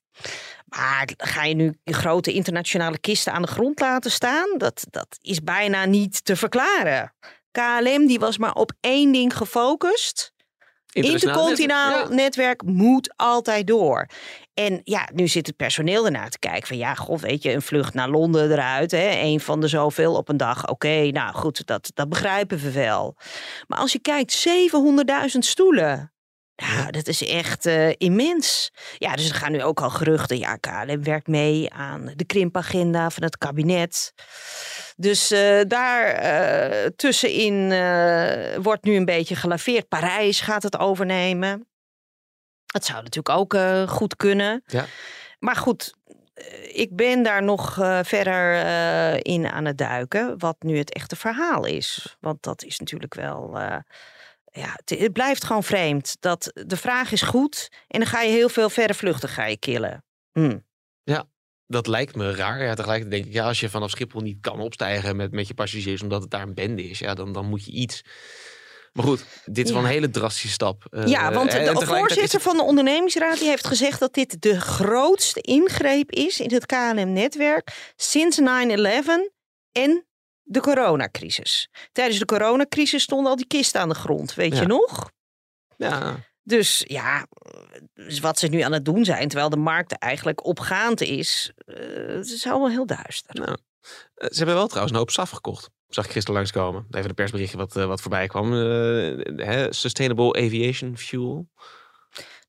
Maar 0.64 1.08
ga 1.16 1.44
je 1.44 1.54
nu 1.54 1.78
grote 1.84 2.32
internationale 2.32 2.98
kisten 2.98 3.32
aan 3.32 3.42
de 3.42 3.48
grond 3.48 3.80
laten 3.80 4.10
staan? 4.10 4.58
Dat, 4.58 4.86
dat 4.90 5.18
is 5.20 5.42
bijna 5.42 5.84
niet 5.84 6.24
te 6.24 6.36
verklaren. 6.36 7.14
KLM 7.50 8.06
die 8.06 8.18
was 8.18 8.38
maar 8.38 8.54
op 8.54 8.72
één 8.80 9.12
ding 9.12 9.36
gefocust. 9.36 10.32
Intercontinentaal 10.90 11.90
netwerk, 11.90 12.08
ja. 12.08 12.14
netwerk 12.14 12.62
moet 12.62 13.12
altijd 13.16 13.66
door. 13.66 14.06
En 14.54 14.80
ja, 14.84 15.08
nu 15.14 15.28
zit 15.28 15.46
het 15.46 15.56
personeel 15.56 16.04
ernaar 16.04 16.30
te 16.30 16.38
kijken 16.38 16.66
van 16.66 16.76
ja, 16.76 16.94
god, 16.94 17.20
weet 17.20 17.42
je, 17.42 17.52
een 17.52 17.62
vlucht 17.62 17.94
naar 17.94 18.08
Londen 18.08 18.52
eruit, 18.52 18.90
hè, 18.90 19.20
een 19.20 19.40
van 19.40 19.60
de 19.60 19.68
zoveel 19.68 20.14
op 20.14 20.28
een 20.28 20.36
dag. 20.36 20.68
Oké, 20.68 21.10
nou 21.10 21.34
goed, 21.34 21.66
dat, 21.66 21.90
dat 21.94 22.08
begrijpen 22.08 22.58
we 22.58 22.72
wel. 22.72 23.16
Maar 23.66 23.78
als 23.78 23.92
je 23.92 23.98
kijkt, 23.98 24.48
700.000 24.48 25.38
stoelen. 25.38 26.12
Ja, 26.60 26.90
dat 26.90 27.06
is 27.06 27.26
echt 27.26 27.66
eh, 27.66 27.90
immens. 27.96 28.70
Ja, 28.98 29.14
dus 29.14 29.28
er 29.28 29.34
gaan 29.34 29.52
nu 29.52 29.62
ook 29.62 29.80
al 29.80 29.90
geruchten. 29.90 30.38
Ja, 30.38 30.56
KLM 30.56 31.02
werkt 31.02 31.26
mee 31.26 31.72
aan 31.72 32.12
de 32.16 32.24
krimpagenda 32.24 33.10
van 33.10 33.22
het 33.22 33.38
kabinet. 33.38 34.14
Dus 34.96 35.30
eh, 35.30 35.60
daar 35.66 36.04
eh, 36.06 36.86
tussenin 36.96 37.68
wordt 38.62 38.84
nu 38.84 38.96
een 38.96 39.04
beetje 39.04 39.36
gelaveerd. 39.36 39.88
Parijs 39.88 40.40
gaat 40.40 40.62
het 40.62 40.78
overnemen. 40.78 41.68
Dat 42.66 42.84
zou 42.84 43.02
natuurlijk 43.02 43.38
ook 43.38 43.56
goed 43.90 44.16
kunnen. 44.16 44.62
Ja. 44.66 44.84
Maar 45.38 45.56
goed, 45.56 45.94
ik 46.72 46.96
ben 46.96 47.22
daar 47.22 47.42
nog 47.42 47.74
verder 48.02 48.54
in 49.26 49.48
aan 49.48 49.64
het 49.64 49.78
duiken. 49.78 50.38
Wat 50.38 50.56
nu 50.58 50.78
het 50.78 50.92
echte 50.92 51.16
verhaal 51.16 51.64
is. 51.64 52.16
Want 52.20 52.42
dat 52.42 52.62
is 52.62 52.78
natuurlijk 52.78 53.14
wel. 53.14 53.58
Ja, 54.50 54.78
het, 54.84 55.12
blijft 55.12 55.44
gewoon 55.44 55.64
vreemd. 55.64 56.16
Dat 56.20 56.50
de 56.66 56.76
vraag 56.76 57.12
is 57.12 57.22
goed. 57.22 57.68
En 57.88 58.00
dan 58.00 58.08
ga 58.08 58.20
je 58.22 58.30
heel 58.30 58.48
veel 58.48 58.70
verre 58.70 58.94
vluchten 58.94 59.28
ga 59.28 59.44
je 59.46 59.58
killen. 59.58 60.04
Hm. 60.32 60.58
Dat 61.70 61.86
lijkt 61.86 62.14
me 62.14 62.34
raar. 62.34 62.62
Ja, 62.62 62.74
tegelijkertijd 62.74 63.10
denk 63.10 63.24
ik, 63.26 63.32
ja, 63.32 63.46
als 63.46 63.60
je 63.60 63.68
vanaf 63.68 63.90
Schiphol 63.90 64.20
niet 64.20 64.40
kan 64.40 64.60
opstijgen 64.60 65.16
met, 65.16 65.32
met 65.32 65.48
je 65.48 65.54
passagiers, 65.54 66.02
omdat 66.02 66.22
het 66.22 66.30
daar 66.30 66.42
een 66.42 66.54
bende 66.54 66.82
is, 66.82 66.98
ja, 66.98 67.14
dan, 67.14 67.32
dan 67.32 67.48
moet 67.48 67.64
je 67.64 67.72
iets. 67.72 68.02
Maar 68.92 69.04
goed, 69.04 69.24
dit 69.44 69.64
is 69.66 69.72
wel 69.72 69.80
Ja. 69.80 69.86
een 69.86 69.92
hele 69.92 70.10
drastische 70.10 70.48
stap. 70.48 70.86
Eh, 70.90 71.06
Ja, 71.06 71.32
want 71.32 71.50
de 71.50 71.58
is 71.58 71.84
voorzitter 71.84 72.40
van 72.40 72.56
de 72.56 72.62
ondernemingsraad 72.62 73.38
die 73.38 73.48
heeft 73.48 73.66
gezegd 73.66 74.00
dat 74.00 74.14
dit 74.14 74.42
de 74.42 74.60
grootste 74.60 75.40
ingreep 75.40 76.10
is 76.10 76.40
in 76.40 76.52
het 76.52 76.66
KLM-netwerk 76.66 77.92
sinds 77.96 78.38
9-11 78.38 79.30
en 79.72 80.06
de 80.50 80.60
coronacrisis. 80.60 81.68
Tijdens 81.92 82.18
de 82.18 82.24
coronacrisis 82.24 83.02
stonden 83.02 83.30
al 83.30 83.36
die 83.36 83.46
kisten 83.46 83.80
aan 83.80 83.88
de 83.88 83.94
grond, 83.94 84.34
weet 84.34 84.54
Ja. 84.54 84.60
je 84.60 84.66
nog? 84.66 85.10
Ja, 85.76 86.16
Dus 86.42 86.84
ja, 86.86 87.26
dus 87.94 88.20
wat 88.20 88.38
ze 88.38 88.46
nu 88.46 88.60
aan 88.60 88.72
het 88.72 88.84
doen 88.84 89.04
zijn, 89.04 89.28
terwijl 89.28 89.50
de 89.50 89.56
markt 89.56 89.92
eigenlijk 89.98 90.44
opgaand 90.44 91.00
is, 91.00 91.52
eh, 91.64 91.76
het 92.06 92.26
is 92.30 92.46
allemaal 92.46 92.68
heel 92.70 92.86
duister. 92.86 93.34
nou, 93.34 93.56
ze 94.14 94.36
hebben 94.36 94.54
wel 94.54 94.66
trouwens 94.66 94.92
een 94.92 94.98
hoop 94.98 95.10
SAF 95.10 95.30
gekocht. 95.30 95.70
Zag 95.88 96.04
ik 96.04 96.10
gisteren 96.10 96.36
langskomen. 96.36 96.86
Even 96.90 97.08
een 97.08 97.14
persberichtje 97.14 97.56
wat, 97.56 97.76
eh, 97.76 97.84
wat 97.84 98.00
voorbij 98.00 98.26
kwam. 98.26 98.52
Hè, 98.52 99.72
Sustainable 99.72 100.32
Aviation 100.44 100.96
Fuel. 100.98 101.48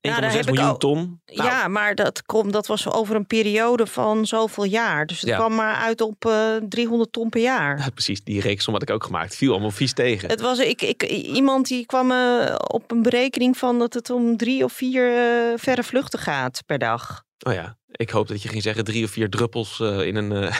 1,6 0.08 0.20
daar 0.20 0.32
heb 0.32 0.40
ik 0.40 0.46
miljoen 0.46 0.64
al- 0.70 0.76
ton. 0.76 1.20
Nou, 1.26 1.48
Ja, 1.48 1.68
maar 1.68 1.94
dat, 1.94 2.22
komt, 2.22 2.52
dat 2.52 2.66
was 2.66 2.90
over 2.92 3.16
een 3.16 3.26
periode 3.26 3.86
van 3.86 4.26
zoveel 4.26 4.64
jaar. 4.64 5.06
Dus 5.06 5.20
het 5.20 5.28
Ja. 5.28 5.36
kwam 5.36 5.54
maar 5.54 5.74
uit 5.76 6.00
op 6.00 6.24
eh 6.24 6.54
300 6.68 7.12
ton 7.12 7.28
per 7.28 7.40
jaar. 7.40 7.78
ja, 7.78 7.88
precies. 7.90 8.24
Die 8.24 8.40
reeksom 8.40 8.72
had 8.72 8.82
ik 8.82 8.90
ook 8.90 9.04
gemaakt. 9.04 9.36
Viel 9.36 9.50
allemaal 9.52 9.70
vies 9.70 9.92
tegen. 9.92 10.28
Het 10.28 10.40
was 10.40 10.58
ik, 10.58 10.82
ik, 10.82 11.02
iemand 11.10 11.66
die 11.68 11.86
kwam 11.86 12.10
eh, 12.10 12.54
op 12.66 12.90
een 12.90 13.02
berekening 13.02 13.56
van 13.56 13.78
dat 13.78 13.94
het 13.94 14.10
om 14.10 14.36
drie 14.36 14.64
of 14.64 14.72
vier 14.72 15.16
eh, 15.16 15.58
verre 15.58 15.82
vluchten 15.82 16.18
gaat 16.18 16.62
per 16.66 16.78
dag. 16.78 17.22
Oh 17.46 17.52
ja, 17.52 17.76
ik 17.90 18.10
hoop 18.10 18.28
dat 18.28 18.42
je 18.42 18.48
ging 18.48 18.62
zeggen 18.62 18.84
drie 18.84 19.04
of 19.04 19.10
vier 19.10 19.30
druppels 19.30 19.80
in, 19.80 20.16
een, 20.16 20.32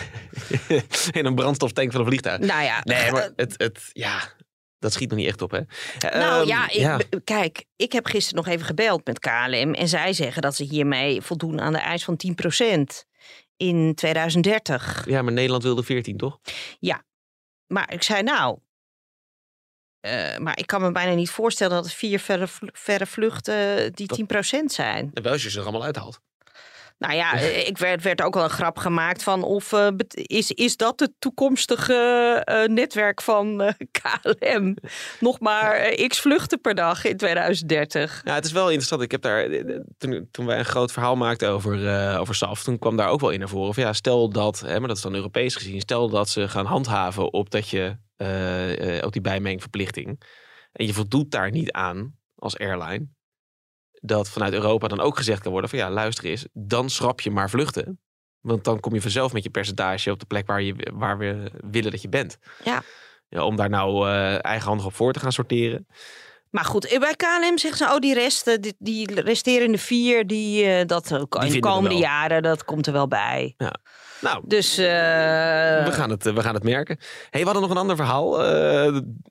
in 1.19 1.27
een 1.27 1.35
brandstoftank 1.35 1.93
van 1.93 2.01
een 2.01 2.07
vliegtuig. 2.07 2.39
Nou 2.39 2.63
ja, 2.63 2.81
Nee, 2.85 3.11
maar 3.13 3.31
het, 3.37 3.55
het, 3.57 3.79
ja, 3.93 4.19
dat 4.83 4.93
schiet 4.93 5.09
nog 5.11 5.19
niet 5.19 5.29
echt 5.29 5.43
op, 5.43 5.51
hè? 5.51 5.61
nou 6.19 6.41
Ehm, 6.41 6.47
ja, 6.47 6.99
ik, 7.01 7.21
kijk, 7.25 7.65
ik 7.77 7.93
heb 7.93 8.07
gisteren 8.07 8.45
nog 8.45 8.55
even 8.55 8.67
gebeld 8.67 9.07
met 9.07 9.19
KLM 9.19 9.75
en 9.75 9.89
zij 9.89 10.13
zeggen 10.13 10.43
dat 10.43 10.57
ze 10.57 10.65
hiermee 10.65 11.21
voldoen 11.23 11.61
aan 11.61 11.73
de 11.73 11.79
eis 11.79 12.05
van 12.05 12.17
10% 12.17 13.07
in 13.57 13.95
2030. 13.95 15.05
Ja, 15.07 15.23
maar 15.23 15.33
Nederland 15.33 15.63
wilde 15.63 15.83
14, 15.83 16.17
toch? 16.17 16.41
Maar 17.67 17.93
ik 17.93 18.03
zei 18.03 18.23
nou, 18.23 18.59
eh, 20.01 20.39
maar 20.39 20.59
ik 20.59 20.67
kan 20.67 20.81
me 20.81 20.93
bijna 20.93 21.15
niet 21.15 21.31
voorstellen 21.31 21.83
dat 21.83 21.93
vier 21.93 22.19
verre, 22.19 22.47
verre 22.73 23.07
vluchten 23.07 23.93
die 23.93 24.07
Dat- 24.07 24.17
10% 24.17 24.73
zijn. 24.73 25.11
En 25.15 25.23
wel 25.23 25.33
als 25.33 25.43
je 25.43 25.51
ze 25.51 25.59
er 25.59 25.63
allemaal 25.65 25.85
uithaalt. 25.85 26.21
Nou 26.99 27.15
ja, 27.15 27.35
eh, 27.35 27.67
ik 27.67 27.79
werd, 27.79 28.03
werd 28.03 28.23
ook 28.23 28.35
wel 28.35 28.45
een 28.45 28.51
grap 28.51 28.79
gemaakt 28.79 29.23
van 29.23 29.43
of 29.43 29.73
eh, 29.73 29.89
is, 30.13 30.51
is 30.51 30.77
dat 30.77 31.01
het 31.01 31.13
toekomstige 31.19 31.95
eh, 32.45 32.69
netwerk 32.69 33.23
van 33.23 33.61
eh, 33.61 33.73
KLM? 34.01 34.77
Nog 35.21 35.41
maar 35.41 35.95
x 36.07 36.21
vluchten 36.21 36.61
per 36.61 36.75
dag 36.75 37.05
in 37.05 37.17
2030. 37.17 38.21
Ja, 38.25 38.35
het 38.35 38.45
is 38.45 38.53
wel 38.53 38.67
interessant. 38.67 39.03
Ik 39.03 39.11
heb 39.11 39.23
daar, 39.23 39.49
toen, 39.99 40.29
toen 40.31 40.47
wij 40.47 40.59
een 40.59 40.65
groot 40.65 40.93
verhaal 40.93 41.17
maakten 41.17 41.49
over, 41.49 42.19
over 42.19 42.35
SAF, 42.35 42.63
toen 42.63 42.79
kwam 42.79 42.97
daar 42.97 43.09
ook 43.09 43.21
wel 43.21 43.31
in 43.31 43.39
naar 43.39 43.49
voren. 43.49 43.69
Of 43.69 43.77
ja, 43.77 43.93
stel 43.93 44.29
dat, 44.29 44.61
hè, 44.61 44.79
maar 44.79 44.89
dat 44.89 44.97
is 44.97 45.03
dan 45.03 45.15
Europees 45.15 45.55
gezien, 45.55 45.81
stel 45.81 46.09
dat 46.09 46.29
ze 46.29 46.49
gaan 46.49 46.67
handhaven 46.67 47.33
op 47.33 47.51
dat 47.51 47.69
je, 47.69 47.97
op 49.01 49.13
die 49.13 49.23
bijmengverplichting. 49.23 50.23
En 50.73 50.87
je 50.87 50.93
voldoet 50.93 51.31
daar 51.31 51.51
niet 51.51 51.73
aan 51.73 52.15
als 52.35 52.59
airline. 52.59 53.07
Dat 54.05 54.29
vanuit 54.29 54.53
Europa 54.53 54.89
dan 54.89 55.01
ook 55.01 55.17
gezegd 55.17 55.43
kan 55.43 55.53
worden 55.53 55.71
van 55.71 55.79
ja, 55.79 55.91
luister 55.91 56.25
eens, 56.25 56.47
dan 56.53 56.91
schrap 56.91 57.21
je 57.21 57.31
maar 57.31 57.51
vluchten. 57.51 58.01
Want 58.41 58.65
dan 58.65 58.81
kom 58.81 58.95
je 58.95 59.01
vanzelf 59.01 59.33
met 59.33 59.43
je 59.43 59.51
percentage 59.51 60.11
op 60.11 60.21
de 60.21 60.27
plek 60.27 60.47
waar, 60.47 60.63
je, 60.63 60.91
waar 60.93 61.19
we 61.19 61.51
willen 61.71 61.91
dat 61.91 62.03
je 62.03 62.09
bent. 62.09 62.39
Ja. 62.65 62.83
Ja, 63.29 63.45
om 63.45 63.57
daar 63.57 63.69
nou 63.69 64.09
eh, 64.09 64.45
eigenhandig 64.45 64.87
op 64.87 64.95
voor 64.95 65.13
te 65.13 65.19
gaan 65.19 65.33
sorteren. 65.33 65.87
Maar 66.51 66.65
goed, 66.65 66.87
eh, 66.87 66.99
bij 66.99 67.15
KLM 67.15 67.59
zeggen 67.59 67.87
ze, 67.87 67.95
oh 67.95 67.99
die 67.99 68.15
resten, 68.15 68.61
die, 68.61 68.75
die 68.79 69.21
resterende 69.21 69.79
vier, 69.79 70.27
die, 70.27 70.65
eh, 70.65 70.87
dat 70.87 71.15
ook 71.15 71.35
in 71.35 71.53
de 71.53 71.59
komende 71.59 71.97
jaren, 71.97 72.43
dat 72.43 72.65
komt 72.65 72.87
er 72.87 72.93
wel 72.93 73.09
bij. 73.09 73.55
Nou, 74.21 74.43
Dus 74.47 74.77
We 74.77 75.89
gaan, 75.91 76.11
het, 76.11 76.23
we 76.23 76.43
gaan 76.43 76.55
het 76.55 76.63
merken. 76.63 76.99
Hey, 77.31 77.41
we 77.41 77.45
hadden 77.45 77.63
nog 77.63 77.71
een 77.71 77.77
ander 77.77 77.97
verhaal 77.97 78.43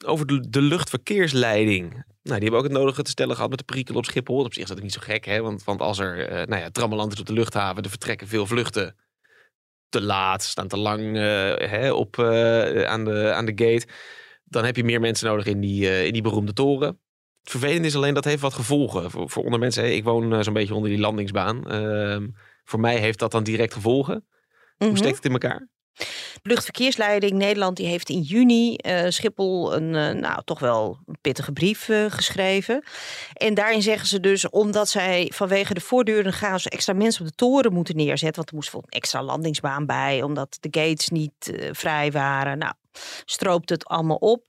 over 0.05 0.27
de, 0.27 0.49
de 0.49 0.61
luchtverkeersleiding. 0.61 2.03
Nou, 2.23 2.39
die 2.39 2.49
hebben 2.49 2.57
ook 2.57 2.63
het 2.63 2.77
nodige 2.83 3.01
te 3.01 3.09
stellen 3.09 3.35
gehad 3.35 3.49
met 3.49 3.59
de 3.59 3.65
perikelen 3.65 3.99
op 3.99 4.05
Schiphol. 4.05 4.43
Op 4.43 4.53
zich 4.53 4.63
is 4.63 4.69
dat 4.69 4.77
ook 4.77 4.83
niet 4.83 4.93
zo 4.93 4.99
gek, 5.03 5.25
hè? 5.25 5.41
Want, 5.41 5.63
want 5.63 5.81
als 5.81 5.99
er 5.99 6.27
eh 6.27 6.47
nou 6.47 6.61
ja, 6.61 6.69
trammeland 6.69 7.13
is 7.13 7.19
op 7.19 7.25
de 7.25 7.33
luchthaven, 7.33 7.83
er 7.83 7.89
vertrekken 7.89 8.27
veel 8.27 8.45
vluchten 8.45 8.95
te 9.89 10.01
laat, 10.01 10.43
staan 10.43 10.67
te 10.67 10.77
lang 10.77 11.17
eh, 11.17 11.69
hè, 11.69 11.91
op, 11.91 12.19
eh, 12.19 12.83
aan, 12.83 13.05
de, 13.05 13.33
aan 13.33 13.45
de 13.45 13.51
gate. 13.55 13.87
Dan 14.43 14.63
heb 14.65 14.75
je 14.75 14.83
meer 14.83 14.99
mensen 14.99 15.27
nodig 15.27 15.45
in 15.45 15.59
die, 15.59 16.05
in 16.05 16.13
die 16.13 16.21
beroemde 16.21 16.53
toren. 16.53 16.99
Het 17.41 17.51
vervelende 17.51 17.87
is 17.87 17.95
alleen 17.95 18.13
dat 18.13 18.25
heeft 18.25 18.41
wat 18.41 18.53
gevolgen 18.53 19.11
voor, 19.11 19.29
voor 19.29 19.43
onder 19.43 19.59
mensen. 19.59 19.83
hè. 19.83 19.89
Ik 19.89 20.03
woon 20.03 20.43
zo'n 20.43 20.53
beetje 20.53 20.75
onder 20.75 20.89
die 20.89 20.99
landingsbaan. 20.99 21.69
Ehm, 21.69 22.27
voor 22.63 22.79
mij 22.79 22.97
heeft 22.97 23.19
dat 23.19 23.31
dan 23.31 23.43
direct 23.43 23.73
gevolgen. 23.73 24.25
Hoe 24.77 24.87
mhm. 24.87 24.97
steekt 24.97 25.15
het 25.15 25.25
in 25.25 25.31
elkaar? 25.31 25.67
Luchtverkeersleiding 26.43 27.31
Nederland 27.31 27.77
die 27.77 27.87
heeft 27.87 28.09
in 28.09 28.21
juni 28.21 28.75
eh, 28.75 29.09
Schiphol 29.09 29.75
een 29.75 29.95
eh, 29.95 30.21
nou 30.21 30.41
toch 30.45 30.59
wel 30.59 30.99
een 31.05 31.17
pittige 31.21 31.51
brief 31.51 31.89
eh, 31.89 32.05
geschreven. 32.09 32.83
En 33.33 33.53
daarin 33.53 33.81
zeggen 33.81 34.07
ze 34.07 34.19
dus 34.19 34.49
omdat 34.49 34.89
zij 34.89 35.31
vanwege 35.33 35.73
de 35.73 35.81
voortdurende 35.81 36.31
chaos 36.31 36.67
extra 36.67 36.93
mensen 36.93 37.21
op 37.21 37.27
de 37.27 37.35
toren 37.35 37.73
moeten 37.73 37.95
neerzetten. 37.95 38.35
Want 38.35 38.49
er 38.49 38.55
moest 38.55 38.71
bijvoorbeeld 38.71 38.93
een 38.93 39.01
extra 39.01 39.23
landingsbaan 39.23 39.85
bij, 39.85 40.21
omdat 40.21 40.57
de 40.59 40.79
gates 40.79 41.09
niet 41.09 41.53
vrij 41.71 42.11
waren. 42.11 42.57
Nou, 42.57 42.73
stroopt 43.25 43.69
het 43.69 43.85
allemaal 43.85 44.17
op. 44.17 44.43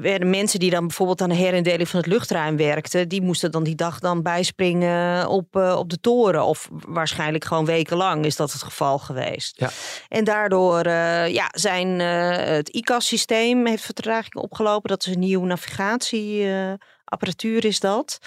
werden 0.00 0.30
mensen 0.30 0.58
die 0.58 0.70
dan 0.70 0.86
bijvoorbeeld 0.86 1.20
aan 1.20 1.28
de 1.28 1.34
herindeling 1.34 1.88
van 1.88 2.00
het 2.00 2.08
luchtruim 2.08 2.56
werkten, 2.56 3.08
die 3.08 3.22
moesten 3.22 3.50
dan 3.50 3.64
die 3.64 3.74
dag 3.74 3.98
dan 3.98 4.22
bijspringen 4.22 5.28
op, 5.28 5.56
uh, 5.56 5.76
op 5.78 5.90
de 5.90 6.00
toren. 6.00 6.44
Of 6.44 6.68
waarschijnlijk 6.70 7.44
gewoon 7.44 7.64
wekenlang 7.64 8.24
is 8.24 8.36
dat 8.36 8.52
het 8.52 8.62
geval 8.62 8.98
geweest. 8.98 9.60
Ja. 9.60 9.70
En 10.08 10.24
daardoor 10.24 10.86
uh, 10.86 11.28
ja, 11.28 11.48
zijn 11.50 12.00
uh, 12.00 12.36
het 12.36 12.68
ICAS-systeem 12.68 13.66
heeft 13.66 13.84
vertraging 13.84 14.34
opgelopen. 14.34 14.90
Dat 14.90 15.06
is 15.06 15.12
een 15.12 15.20
nieuwe 15.20 15.46
navigatieapparatuur 15.46 17.64
is 17.64 17.80
dat. 17.80 18.18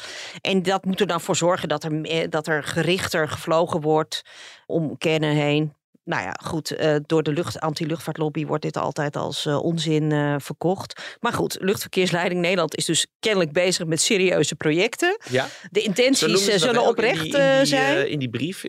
En 0.42 0.64
dat 0.64 0.86
moet 0.86 1.00
er 1.00 1.08
dan 1.08 1.22
voor 1.22 1.36
zorgen 1.36 1.68
dat 1.68 1.84
er, 1.84 2.30
dat 2.30 2.48
er 2.48 2.64
gerichter 2.64 3.30
gevlogen 3.30 3.82
wordt 3.82 4.22
om 4.66 4.98
kennen 4.98 5.36
heen 5.36 5.74
nou 6.06 6.24
ja, 6.24 6.36
goed, 6.44 6.80
uh, 6.80 6.96
door 7.06 7.24
de 7.24 7.32
lucht, 7.32 7.60
anti-luchtvaartlobby 7.60 8.46
wordt 8.46 8.64
dit 8.64 8.78
altijd 8.78 9.16
als 9.16 9.46
uh, 9.46 9.64
onzin 9.64 10.12
uh, 10.12 10.36
verkocht. 10.38 11.18
Maar 11.20 11.34
goed, 11.34 11.58
Luchtverkeersleiding 11.60 12.42
Nederland 12.42 12.76
is 12.76 12.86
dus 12.86 13.08
kennelijk 13.20 13.52
bezig 13.52 13.86
met 13.86 14.02
serieuze 14.02 14.56
projecten. 14.56 15.18
Ja. 15.30 15.48
De 15.72 15.82
intenties 15.82 16.46
zullen 16.46 16.88
oprecht 16.88 17.26
in 17.26 17.32
die, 17.32 17.42
in 17.42 17.58
die, 17.58 17.66
zijn. 17.66 18.10
in 18.10 18.20
die 18.20 18.30
brief, 18.30 18.64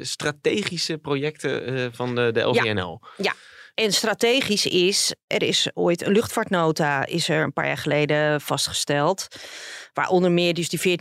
strategische 0.00 0.98
projecten 0.98 1.94
van 1.94 2.14
de, 2.14 2.32
de 2.32 2.40
LVNL. 2.40 3.00
Ja. 3.16 3.24
ja. 3.24 3.34
En 3.76 3.92
strategisch 3.92 4.66
is, 4.66 5.14
er 5.26 5.42
is 5.42 5.70
ooit 5.74 6.06
een 6.06 6.12
luchtvaartnota, 6.12 7.06
is 7.06 7.28
er 7.28 7.42
een 7.42 7.52
paar 7.52 7.66
jaar 7.66 7.76
geleden 7.76 8.40
vastgesteld. 8.40 9.26
Waar 9.92 10.08
onder 10.08 10.32
meer 10.32 10.54
dus 10.54 10.68
die 10.68 10.98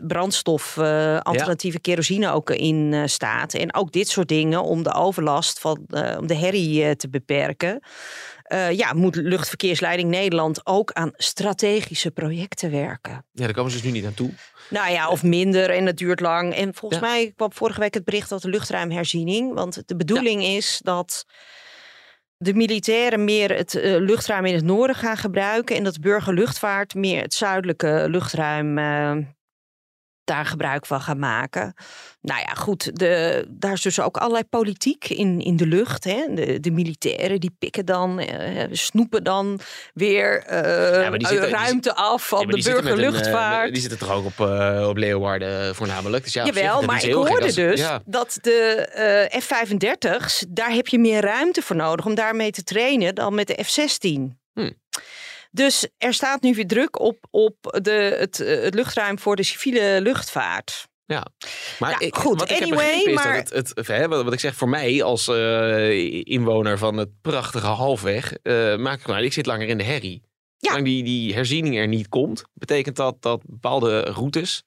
14% 0.00 0.04
brandstof, 0.06 0.76
uh, 0.76 1.18
alternatieve 1.18 1.78
ja. 1.82 1.92
kerosine 1.92 2.30
ook 2.30 2.50
in 2.50 2.92
uh, 2.92 3.02
staat. 3.06 3.54
En 3.54 3.74
ook 3.74 3.92
dit 3.92 4.08
soort 4.08 4.28
dingen 4.28 4.62
om 4.62 4.82
de 4.82 4.94
overlast 4.94 5.58
van 5.58 5.86
uh, 5.88 6.16
om 6.18 6.26
de 6.26 6.34
herrie 6.34 6.96
te 6.96 7.08
beperken. 7.08 7.80
ja, 8.70 8.92
moet 8.92 9.16
luchtverkeersleiding 9.16 10.10
Nederland 10.10 10.66
ook 10.66 10.92
aan 10.92 11.12
strategische 11.16 12.10
projecten 12.10 12.70
werken. 12.70 13.24
Ja, 13.32 13.44
daar 13.44 13.54
komen 13.54 13.70
ze 13.70 13.76
dus 13.76 13.86
nu 13.86 13.92
niet 13.92 14.06
aan 14.06 14.14
toe. 14.14 14.30
Nou 14.70 14.90
ja, 14.90 15.08
of 15.08 15.22
minder 15.22 15.70
en 15.70 15.86
het 15.86 15.96
duurt 15.96 16.20
lang. 16.20 16.54
En 16.54 16.74
volgens 16.74 17.00
ja. 17.00 17.06
mij 17.06 17.32
kwam 17.36 17.52
vorige 17.52 17.80
week 17.80 17.94
het 17.94 18.04
bericht 18.04 18.28
dat 18.28 18.42
de 18.42 18.48
luchtruimherziening. 18.48 19.54
Want 19.54 19.82
de 19.86 19.96
bedoeling 19.96 20.42
ja. 20.42 20.48
is 20.48 20.80
dat 20.82 21.24
de 22.38 22.54
militairen 22.54 23.24
meer 23.24 23.56
het 23.56 23.74
uh, 23.74 23.96
luchtruim 23.96 24.44
in 24.44 24.54
het 24.54 24.64
noorden 24.64 24.96
gaan 24.96 25.16
gebruiken 25.16 25.76
en 25.76 25.84
dat 25.84 26.00
burgerluchtvaart 26.00 26.94
meer 26.94 27.22
het 27.22 27.34
zuidelijke 27.34 28.06
luchtruim 28.08 28.78
uh, 28.78 29.16
daar 30.26 30.46
gebruik 30.46 30.86
van 30.86 31.00
gaan 31.00 31.18
maken. 31.18 31.74
Nou 32.20 32.40
ja, 32.40 32.54
goed, 32.54 32.98
de, 32.98 33.44
daar 33.48 33.72
is 33.72 33.82
dus 33.82 34.00
ook 34.00 34.16
allerlei 34.16 34.44
politiek 34.44 35.08
in, 35.08 35.40
in 35.40 35.56
de 35.56 35.66
lucht. 35.66 36.04
Hè. 36.04 36.24
De, 36.34 36.60
de 36.60 36.70
militairen 36.70 37.40
die 37.40 37.54
pikken 37.58 37.84
dan, 37.84 38.20
uh, 38.20 38.62
snoepen 38.70 39.24
dan 39.24 39.60
weer 39.94 40.44
uh, 40.50 40.60
ja, 41.02 41.10
zitten, 41.10 41.48
ruimte 41.48 41.88
die, 41.88 41.98
af 41.98 42.28
van 42.28 42.46
de 42.46 42.62
burgerluchtvaart. 42.62 43.66
Een, 43.66 43.72
die 43.72 43.80
zitten 43.80 43.98
toch 43.98 44.10
ook 44.10 44.24
op, 44.24 44.38
uh, 44.38 44.86
op 44.88 44.96
Leeuwarden 44.96 45.74
voornamelijk. 45.74 46.24
Dus 46.24 46.32
ja, 46.32 46.44
Jawel, 46.44 46.78
zich, 46.78 46.86
maar 46.86 47.04
ik 47.04 47.12
hoorde 47.12 47.52
dus 47.52 47.80
ja. 47.80 48.02
dat 48.04 48.38
de 48.42 49.28
F-35's, 49.40 50.44
daar 50.48 50.72
heb 50.72 50.86
je 50.86 50.98
meer 50.98 51.20
ruimte 51.20 51.62
voor 51.62 51.76
nodig 51.76 52.06
om 52.06 52.14
daarmee 52.14 52.50
te 52.50 52.64
trainen 52.64 53.14
dan 53.14 53.34
met 53.34 53.46
de 53.46 53.64
F-16. 53.64 54.36
Hm. 54.54 54.70
Dus 55.56 55.88
er 55.98 56.14
staat 56.14 56.42
nu 56.42 56.54
weer 56.54 56.66
druk 56.66 57.00
op, 57.00 57.18
op 57.30 57.78
de, 57.82 58.16
het, 58.18 58.38
het 58.38 58.74
luchtruim 58.74 59.18
voor 59.18 59.36
de 59.36 59.42
civiele 59.42 60.00
luchtvaart. 60.02 60.88
Ja, 61.06 61.26
maar 61.78 62.02
ik, 62.02 62.16
goed, 62.16 62.40
wat 62.40 62.50
ik 62.50 62.62
anyway, 62.62 63.02
heb 63.04 63.14
maar... 63.14 63.36
is 63.36 63.50
dat 63.50 63.76
het, 63.76 63.88
het 63.88 64.06
wat, 64.06 64.32
ik 64.32 64.40
zeg 64.40 64.54
voor 64.54 64.68
mij 64.68 65.02
als 65.02 65.28
uh, 65.28 66.24
inwoner 66.24 66.78
van 66.78 66.96
het 66.96 67.08
prachtige 67.20 67.66
halfweg, 67.66 68.32
uh, 68.42 68.76
maak 68.76 69.00
ik 69.00 69.06
maar, 69.06 69.22
ik 69.22 69.32
zit 69.32 69.46
langer 69.46 69.68
in 69.68 69.78
de 69.78 69.84
herrie. 69.84 70.22
Ja. 70.56 70.68
Zolang 70.68 70.84
die, 70.84 71.02
die 71.02 71.34
herziening 71.34 71.76
er 71.76 71.88
niet 71.88 72.08
komt, 72.08 72.44
betekent 72.54 72.96
dat 72.96 73.22
dat 73.22 73.42
bepaalde 73.46 74.00
routes 74.00 74.62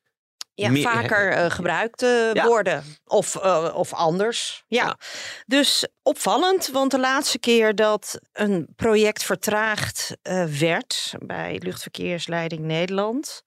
ja, 0.60 0.70
meer, 0.70 0.82
vaker 0.84 1.38
uh, 1.38 1.50
gebruikt 1.52 2.02
uh, 2.04 2.34
Ja. 2.34 2.46
worden. 2.46 2.84
Of, 3.06 3.36
uh, 3.36 3.70
of 3.74 3.94
anders. 3.94 4.64
Ja. 4.68 4.86
Ja. 4.86 4.98
Dus 5.46 5.88
opvallend, 6.04 6.68
want 6.68 6.92
de 6.92 7.00
laatste 7.00 7.40
keer 7.40 7.76
dat 7.76 8.20
een 8.34 8.68
project 8.76 9.24
vertraagd 9.24 10.18
werd 10.60 11.14
bij 11.20 11.60
Luchtverkeersleiding 11.64 12.62
Nederland. 12.62 13.42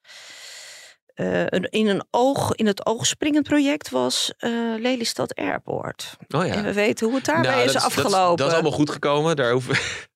uh, 1.14 1.40
een- 1.46 1.70
in, 1.70 1.87
een 1.88 2.05
oog, 2.11 2.55
in 2.55 2.66
het 2.66 2.87
oog 2.87 3.07
springend 3.07 3.48
project 3.48 3.90
was 3.90 4.33
uh, 4.38 4.51
Lelystad 4.81 5.35
Airport. 5.35 6.16
Oh 6.29 6.46
ja. 6.46 6.53
En 6.55 6.64
we 6.64 6.72
weten 6.72 7.07
hoe 7.07 7.16
het 7.16 7.25
daarbij 7.25 7.51
Nou, 7.55 7.64
is 7.64 7.72
dat 7.72 7.83
afgelopen. 7.83 8.37
Dat, 8.37 8.46
is 8.46 8.53
allemaal 8.53 8.72
goed 8.72 8.90
gekomen. 8.90 9.37
Daar 9.37 9.53
hoeven... 9.53 9.77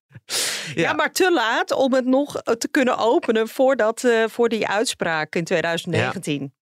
Ja. 0.74 0.92
maar 0.92 1.12
te 1.12 1.32
laat 1.32 1.72
om 1.72 1.92
het 1.94 2.04
nog 2.04 2.36
eh, 2.36 2.54
te 2.54 2.68
kunnen 2.68 2.98
openen 2.98 3.48
voordat, 3.48 4.04
eh, 4.04 4.24
voor 4.28 4.48
die 4.48 4.68
uitspraak 4.68 5.34
in 5.34 5.44
2019. 5.44 6.54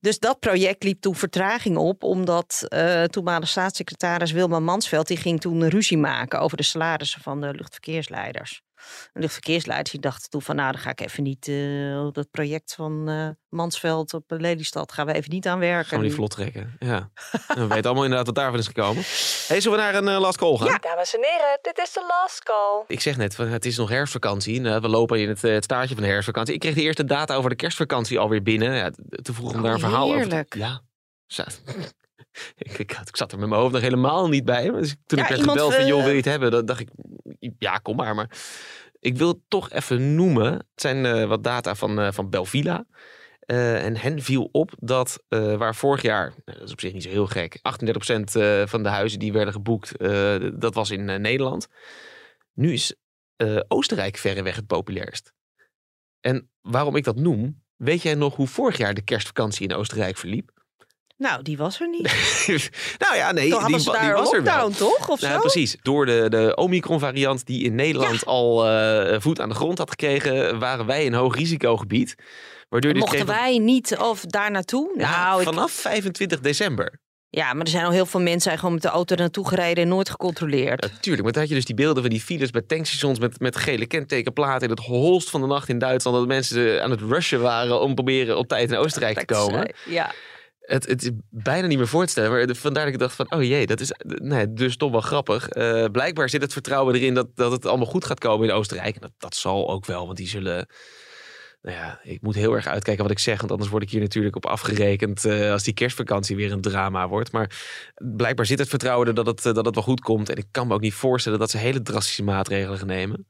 Dus 0.00 0.18
dat 0.18 0.40
project 0.40 0.82
liep 0.82 1.00
toen 1.00 1.14
vertraging 1.14 1.76
op, 1.76 2.02
omdat 2.02 2.66
eh 2.68 3.02
toenmalige 3.02 3.50
staatssecretaris 3.50 4.32
Wilma 4.32 4.60
Mansveld 4.60 5.06
die 5.06 5.16
ging 5.16 5.40
toen 5.40 5.68
ruzie 5.68 5.98
maken 5.98 6.40
over 6.40 6.56
de 6.56 6.62
salarissen 6.62 7.20
van 7.20 7.40
de 7.40 7.54
luchtverkeersleiders. 7.54 8.62
De 9.12 9.20
luchtverkeersleiders 9.20 9.90
die 9.90 10.00
dachten 10.00 10.30
toen 10.30 10.42
van 10.42 10.56
nou, 10.56 10.72
dan 10.72 10.80
ga 10.80 10.90
ik 10.90 11.00
even 11.00 11.22
niet 11.22 11.48
eh, 11.48 12.06
op 12.06 12.14
dat 12.14 12.30
project 12.30 12.74
van 12.74 13.08
eh, 13.08 13.28
Mansveld 13.48 14.14
op 14.14 14.24
Lelystad 14.26 14.92
gaan 14.92 15.06
we 15.06 15.12
even 15.12 15.30
niet 15.30 15.46
aan 15.46 15.58
werken. 15.58 15.88
Gaan 15.88 15.98
we 16.00 16.04
die 16.06 16.14
vlot 16.14 16.30
trekken. 16.30 16.76
Ja. 16.78 17.10
En 17.48 17.60
we 17.62 17.66
weten 17.66 17.84
allemaal 17.84 18.02
inderdaad 18.04 18.26
wat 18.26 18.34
daarvan 18.34 18.58
is 18.58 18.66
gekomen. 18.66 19.02
Hey, 19.46 19.60
zullen 19.60 19.78
we 19.78 19.84
naar 19.84 19.94
een 19.94 20.08
eh, 20.08 20.20
last 20.20 20.38
call 20.38 20.56
gaan? 20.56 20.66
Ja, 20.66 20.78
dames 20.78 21.14
en 21.14 21.20
heren, 21.22 21.58
dit 21.62 21.78
is 21.78 21.92
de 21.92 22.04
last 22.08 22.42
call. 22.42 22.84
Ik 22.86 23.00
zeg 23.00 23.16
net, 23.16 23.34
van, 23.34 23.46
het 23.48 23.64
is 23.64 23.76
nog 23.76 23.88
herfstvakantie. 23.88 24.62
We 24.62 24.88
lopen 24.88 25.20
in 25.20 25.28
het, 25.28 25.44
eh, 25.44 25.52
het 25.52 25.64
staartje 25.64 25.94
van 25.94 26.02
de 26.02 26.08
herfstvakantie. 26.08 26.54
Ik 26.54 26.60
kreeg 26.60 26.74
de 26.74 26.82
eerste 26.82 27.04
data 27.04 27.34
over 27.34 27.50
de 27.50 27.56
kerstvakantie 27.56 28.18
alweer 28.18 28.42
binnen. 28.42 28.72
Ja, 28.74 28.90
te 29.22 29.32
vroeg 29.34 29.50
om 29.50 29.56
Oh, 29.56 29.62
daar 29.62 29.72
een 29.72 29.78
verhaal 29.80 30.04
over 30.06 30.14
te... 30.16 30.26
heerlijk. 30.26 30.54
Ja. 30.54 30.80
Zat- 31.26 31.60
Ik, 32.56 32.78
ik, 32.78 32.90
ik 33.04 33.16
zat 33.16 33.32
er 33.32 33.38
met 33.38 33.48
mijn 33.48 33.60
hoofd 33.60 33.72
nog 33.72 33.82
helemaal 33.82 34.28
niet 34.28 34.44
bij. 34.44 34.70
Dus 34.70 34.94
toen 35.06 35.18
Ja, 35.18 35.24
ik 35.24 35.30
werd 35.30 35.48
gebeld 35.48 35.74
van, 35.74 35.86
joh, 35.86 35.98
eh, 35.98 36.02
wil 36.04 36.10
je 36.12 36.16
het 36.18 36.28
hebben? 36.28 36.50
Dan 36.50 36.66
dacht 36.66 36.80
ik, 36.80 36.88
ja, 37.58 37.76
kom 37.76 37.96
maar. 37.96 38.14
Maar 38.14 38.30
ik 38.98 39.16
wil 39.16 39.42
toch 39.48 39.70
even 39.70 40.14
noemen. 40.14 40.52
Het 40.52 40.66
zijn 40.74 41.06
eh, 41.06 41.26
wat 41.26 41.44
data 41.44 41.74
van, 41.74 42.00
eh, 42.00 42.12
van 42.12 42.30
Belvila. 42.30 42.84
Eh, 43.40 43.84
en 43.84 43.96
hen 43.96 44.22
viel 44.22 44.48
op 44.52 44.72
dat 44.78 45.22
waar 45.28 45.74
vorig 45.74 46.02
jaar, 46.02 46.32
nou, 46.44 46.58
dat 46.58 46.66
is 46.66 46.72
op 46.72 46.80
zich 46.80 46.92
niet 46.92 47.02
zo 47.02 47.08
heel 47.08 47.26
gek, 47.26 47.58
38% 47.62 48.36
eh, 48.36 48.66
van 48.66 48.82
de 48.82 48.88
huizen 48.88 49.18
die 49.18 49.32
werden 49.32 49.52
geboekt, 49.52 49.98
dat 50.60 50.74
was 50.74 50.90
in 50.90 51.04
Nederland. 51.04 51.68
Nu 52.52 52.72
is 52.72 52.94
Oostenrijk 53.68 54.16
verreweg 54.16 54.56
het 54.56 54.66
populairst. 54.66 55.32
En 56.20 56.50
waarom 56.60 56.96
ik 56.96 57.04
dat 57.04 57.16
noem, 57.16 57.62
weet 57.76 58.02
jij 58.02 58.14
nog 58.14 58.36
hoe 58.36 58.46
vorig 58.46 58.76
jaar 58.76 58.94
de 58.94 59.02
kerstvakantie 59.02 59.68
in 59.68 59.74
Oostenrijk 59.74 60.16
verliep? 60.16 60.59
Nou, 61.20 61.42
die 61.42 61.56
was 61.56 61.80
er 61.80 61.88
niet. 61.88 62.02
nou 63.04 63.16
ja, 63.16 63.32
nee, 63.32 63.50
Toen 63.50 63.58
die, 63.66 63.76
die 63.76 64.12
was 64.12 64.32
er 64.32 64.42
wel. 64.42 64.70
toch? 64.70 65.08
Of 65.08 65.20
Nou, 65.20 65.34
zo? 65.34 65.40
precies. 65.40 65.76
Door 65.82 66.06
de, 66.06 66.26
de 66.28 66.52
Omicron-variant 66.56 67.46
die 67.46 67.62
in 67.64 67.74
Nederland 67.74 68.26
al 68.26 68.68
eh, 68.68 69.20
voet 69.20 69.40
aan 69.40 69.48
de 69.48 69.54
grond 69.54 69.78
had 69.78 69.90
gekregen, 69.90 70.58
waren 70.58 70.86
wij 70.86 71.06
een 71.06 71.14
hoog 71.14 71.36
risicogebied. 71.36 72.14
Waardoor 72.68 72.94
Mochten 72.96 73.26
wij 73.26 73.58
niet 73.58 73.96
of 73.98 74.20
daar 74.24 74.50
naartoe? 74.50 74.94
Ja, 74.96 75.10
nou, 75.28 75.40
ik- 75.40 75.46
vanaf 75.48 75.72
25 75.72 76.40
december. 76.40 76.98
ja, 77.28 77.52
maar 77.52 77.64
er 77.64 77.70
zijn 77.70 77.84
al 77.84 77.90
heel 77.90 78.06
veel 78.06 78.20
mensen 78.20 78.58
gewoon 78.58 78.72
met 78.74 78.82
de 78.82 78.88
auto 78.88 79.14
naartoe 79.14 79.48
gereden 79.48 79.82
en 79.82 79.88
nooit 79.88 80.10
gecontroleerd. 80.10 80.80
Natuurlijk, 80.80 81.22
maar 81.24 81.32
toen 81.32 81.40
had 81.42 81.50
je 81.50 81.56
dus 81.56 81.64
die 81.64 81.74
beelden 81.74 82.02
van 82.02 82.10
die 82.12 82.20
files 82.20 82.50
bij 82.50 82.62
tankstations 82.62 83.18
met, 83.18 83.40
met 83.40 83.56
gele 83.56 83.86
kentekenplaten 83.86 84.62
in 84.68 84.70
het 84.74 84.84
holst 84.84 85.30
van 85.30 85.40
de 85.40 85.46
nacht 85.46 85.68
in 85.68 85.78
Duitsland. 85.78 86.16
Dat 86.16 86.26
mensen 86.26 86.82
aan 86.82 86.90
het 86.90 87.00
rushen 87.00 87.40
waren 87.40 87.80
om 87.80 87.94
proberen 87.94 88.38
op 88.38 88.48
tijd 88.48 88.70
in 88.70 88.76
Oostenrijk 88.76 89.18
te 89.18 89.24
komen. 89.34 89.66
eh, 89.66 89.92
ja. 89.92 90.12
Het, 90.60 90.86
het 90.86 91.02
is 91.02 91.10
bijna 91.30 91.66
niet 91.66 91.78
meer 91.78 91.88
voor 91.88 92.04
te 92.04 92.10
stellen. 92.10 92.30
Maar 92.30 92.56
vandaar 92.56 92.84
dat 92.84 92.92
ik 92.92 92.98
dacht 92.98 93.14
van, 93.14 93.32
oh 93.32 93.42
jee, 93.42 93.66
dat 93.66 93.80
is 93.80 93.92
dus 94.48 94.76
toch 94.76 94.90
wel 94.90 95.00
grappig. 95.00 95.48
Eh, 95.48 95.84
blijkbaar 95.92 96.28
zit 96.28 96.42
het 96.42 96.52
vertrouwen 96.52 96.94
erin 96.94 97.14
dat, 97.14 97.26
dat 97.34 97.52
het 97.52 97.66
allemaal 97.66 97.86
goed 97.86 98.04
gaat 98.04 98.20
komen 98.20 98.48
in 98.48 98.54
Oostenrijk. 98.54 98.94
En 98.94 99.00
dat, 99.00 99.12
dat 99.18 99.34
zal 99.34 99.70
ook 99.70 99.86
wel, 99.86 100.06
want 100.06 100.16
die 100.16 100.28
zullen... 100.28 100.68
Nou 101.62 101.76
ja, 101.76 102.00
ik 102.02 102.22
moet 102.22 102.34
heel 102.34 102.54
erg 102.54 102.66
uitkijken 102.66 103.02
wat 103.02 103.12
ik 103.12 103.18
zeg. 103.18 103.38
Want 103.38 103.50
anders 103.50 103.70
word 103.70 103.82
ik 103.82 103.90
hier 103.90 104.00
natuurlijk 104.00 104.36
op 104.36 104.46
afgerekend 104.46 105.24
eh, 105.24 105.52
als 105.52 105.62
die 105.62 105.74
kerstvakantie 105.74 106.36
weer 106.36 106.52
een 106.52 106.60
drama 106.60 107.08
wordt. 107.08 107.32
Maar 107.32 107.50
blijkbaar 107.94 108.46
zit 108.46 108.58
het 108.58 108.68
vertrouwen 108.68 109.06
er 109.06 109.14
dat 109.14 109.26
het, 109.26 109.46
eh, 109.46 109.54
dat 109.54 109.64
het 109.64 109.74
wel 109.74 109.84
goed 109.84 110.00
komt. 110.00 110.28
En 110.28 110.36
ik 110.36 110.46
kan 110.50 110.66
me 110.66 110.74
ook 110.74 110.80
niet 110.80 110.94
voorstellen 110.94 111.38
dat 111.38 111.50
ze 111.50 111.58
hele 111.58 111.82
drastische 111.82 112.22
maatregelen 112.22 112.78
gaan 112.78 112.86
nemen. 112.86 113.26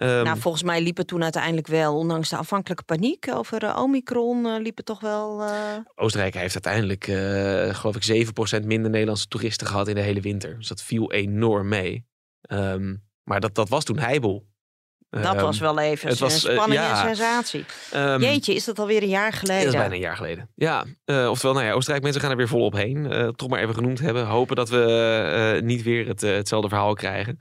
Ehm, 0.00 0.22
Nou, 0.24 0.38
volgens 0.38 0.62
mij 0.62 0.82
liep 0.82 0.96
het 0.96 1.06
toen 1.06 1.22
uiteindelijk 1.22 1.66
wel, 1.66 1.96
ondanks 1.96 2.28
de 2.28 2.36
aanvankelijke 2.36 2.82
paniek 2.82 3.26
over 3.34 3.62
eh, 3.64 3.76
Omicron, 3.82 4.60
liep 4.62 4.76
het 4.76 4.86
toch 4.86 5.00
wel. 5.00 5.42
eh, 5.42 5.50
Oostenrijk 5.94 6.34
heeft 6.34 6.64
uiteindelijk, 6.64 7.04
geloof 7.76 7.96
ik, 7.96 8.02
7% 8.62 8.64
minder 8.66 8.90
Nederlandse 8.90 9.28
toeristen 9.28 9.66
gehad 9.66 9.88
in 9.88 9.94
de 9.94 10.00
hele 10.00 10.20
winter. 10.20 10.56
Dus 10.58 10.68
dat 10.68 10.82
viel 10.82 11.12
enorm 11.12 11.68
mee. 11.68 12.06
Ehm, 12.42 12.94
maar 13.24 13.40
dat, 13.40 13.54
dat 13.54 13.68
was 13.68 13.84
toen 13.84 13.98
heibel. 13.98 14.48
dat 15.10 15.24
Ehm, 15.24 15.40
was 15.40 15.58
wel 15.58 15.78
even 15.78 16.08
het 16.08 16.18
was, 16.18 16.40
spanning 16.40 16.72
ja. 16.80 16.90
en 17.08 17.16
sensatie. 17.16 17.64
Jeetje, 18.18 18.54
is 18.54 18.64
dat 18.64 18.78
alweer 18.78 19.02
een 19.02 19.08
jaar 19.08 19.32
geleden? 19.32 19.64
Dat 19.64 19.72
is 19.72 19.78
bijna 19.80 19.94
een 19.94 20.00
jaar 20.00 20.16
geleden. 20.16 20.50
Ja, 20.54 20.84
oftewel, 21.04 21.54
nou 21.54 21.66
ja, 21.66 21.72
Oostenrijk, 21.72 22.02
mensen 22.02 22.20
gaan 22.22 22.30
er 22.30 22.36
weer 22.36 22.48
volop 22.48 22.72
heen. 22.74 23.32
Toch 23.36 23.48
maar 23.48 23.60
even 23.60 23.74
genoemd 23.74 24.00
hebben. 24.00 24.26
Hopen 24.26 24.56
dat 24.56 24.68
we 24.68 25.60
niet 25.64 25.82
weer 25.82 26.06
het, 26.06 26.20
hetzelfde 26.20 26.68
verhaal 26.68 26.94
krijgen. 26.94 27.36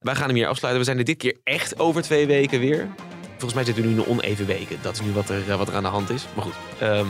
Wij 0.00 0.14
gaan 0.14 0.26
hem 0.26 0.36
hier 0.36 0.46
afsluiten. 0.46 0.82
We 0.84 0.90
zijn 0.90 0.98
er 0.98 1.04
dit 1.04 1.16
keer 1.16 1.36
echt 1.44 1.78
over 1.78 2.02
twee 2.02 2.26
weken 2.26 2.60
weer. 2.60 2.88
Volgens 3.28 3.54
mij 3.54 3.64
zitten 3.64 3.82
we 3.82 3.88
nu 3.88 3.94
in 3.94 4.00
een 4.00 4.08
oneven 4.08 4.46
weken. 4.46 4.78
Dat 4.82 4.94
is 4.94 5.00
nu 5.00 5.12
wat 5.12 5.28
er, 5.28 5.56
wat 5.56 5.68
er 5.68 5.74
aan 5.74 5.82
de 5.82 5.88
hand 5.88 6.10
is. 6.10 6.26
Maar 6.34 6.44
goed. 6.44 6.54
ehm, 6.78 7.06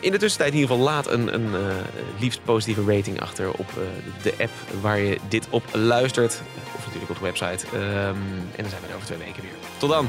in 0.00 0.12
de 0.12 0.18
tussentijd 0.18 0.52
in 0.52 0.58
ieder 0.58 0.70
geval 0.76 0.92
laat 0.92 1.10
een, 1.10 1.34
een 1.34 1.54
eh, 1.54 1.76
liefst 2.18 2.44
positieve 2.44 2.96
rating 2.96 3.20
achter 3.20 3.52
op 3.52 3.68
eh, 3.68 4.22
de 4.22 4.32
app 4.38 4.80
waar 4.80 4.98
je 4.98 5.18
dit 5.28 5.46
op 5.50 5.64
luistert. 5.72 6.42
Of 6.76 6.84
natuurlijk 6.84 7.10
op 7.10 7.18
de 7.18 7.24
website. 7.24 7.66
Ehm, 7.66 8.16
en 8.56 8.62
dan 8.62 8.68
zijn 8.68 8.82
we 8.82 8.88
er 8.88 8.94
over 8.94 9.06
twee 9.06 9.18
weken 9.18 9.42
weer. 9.42 9.54
Tot 9.78 9.90
dan! 9.90 10.08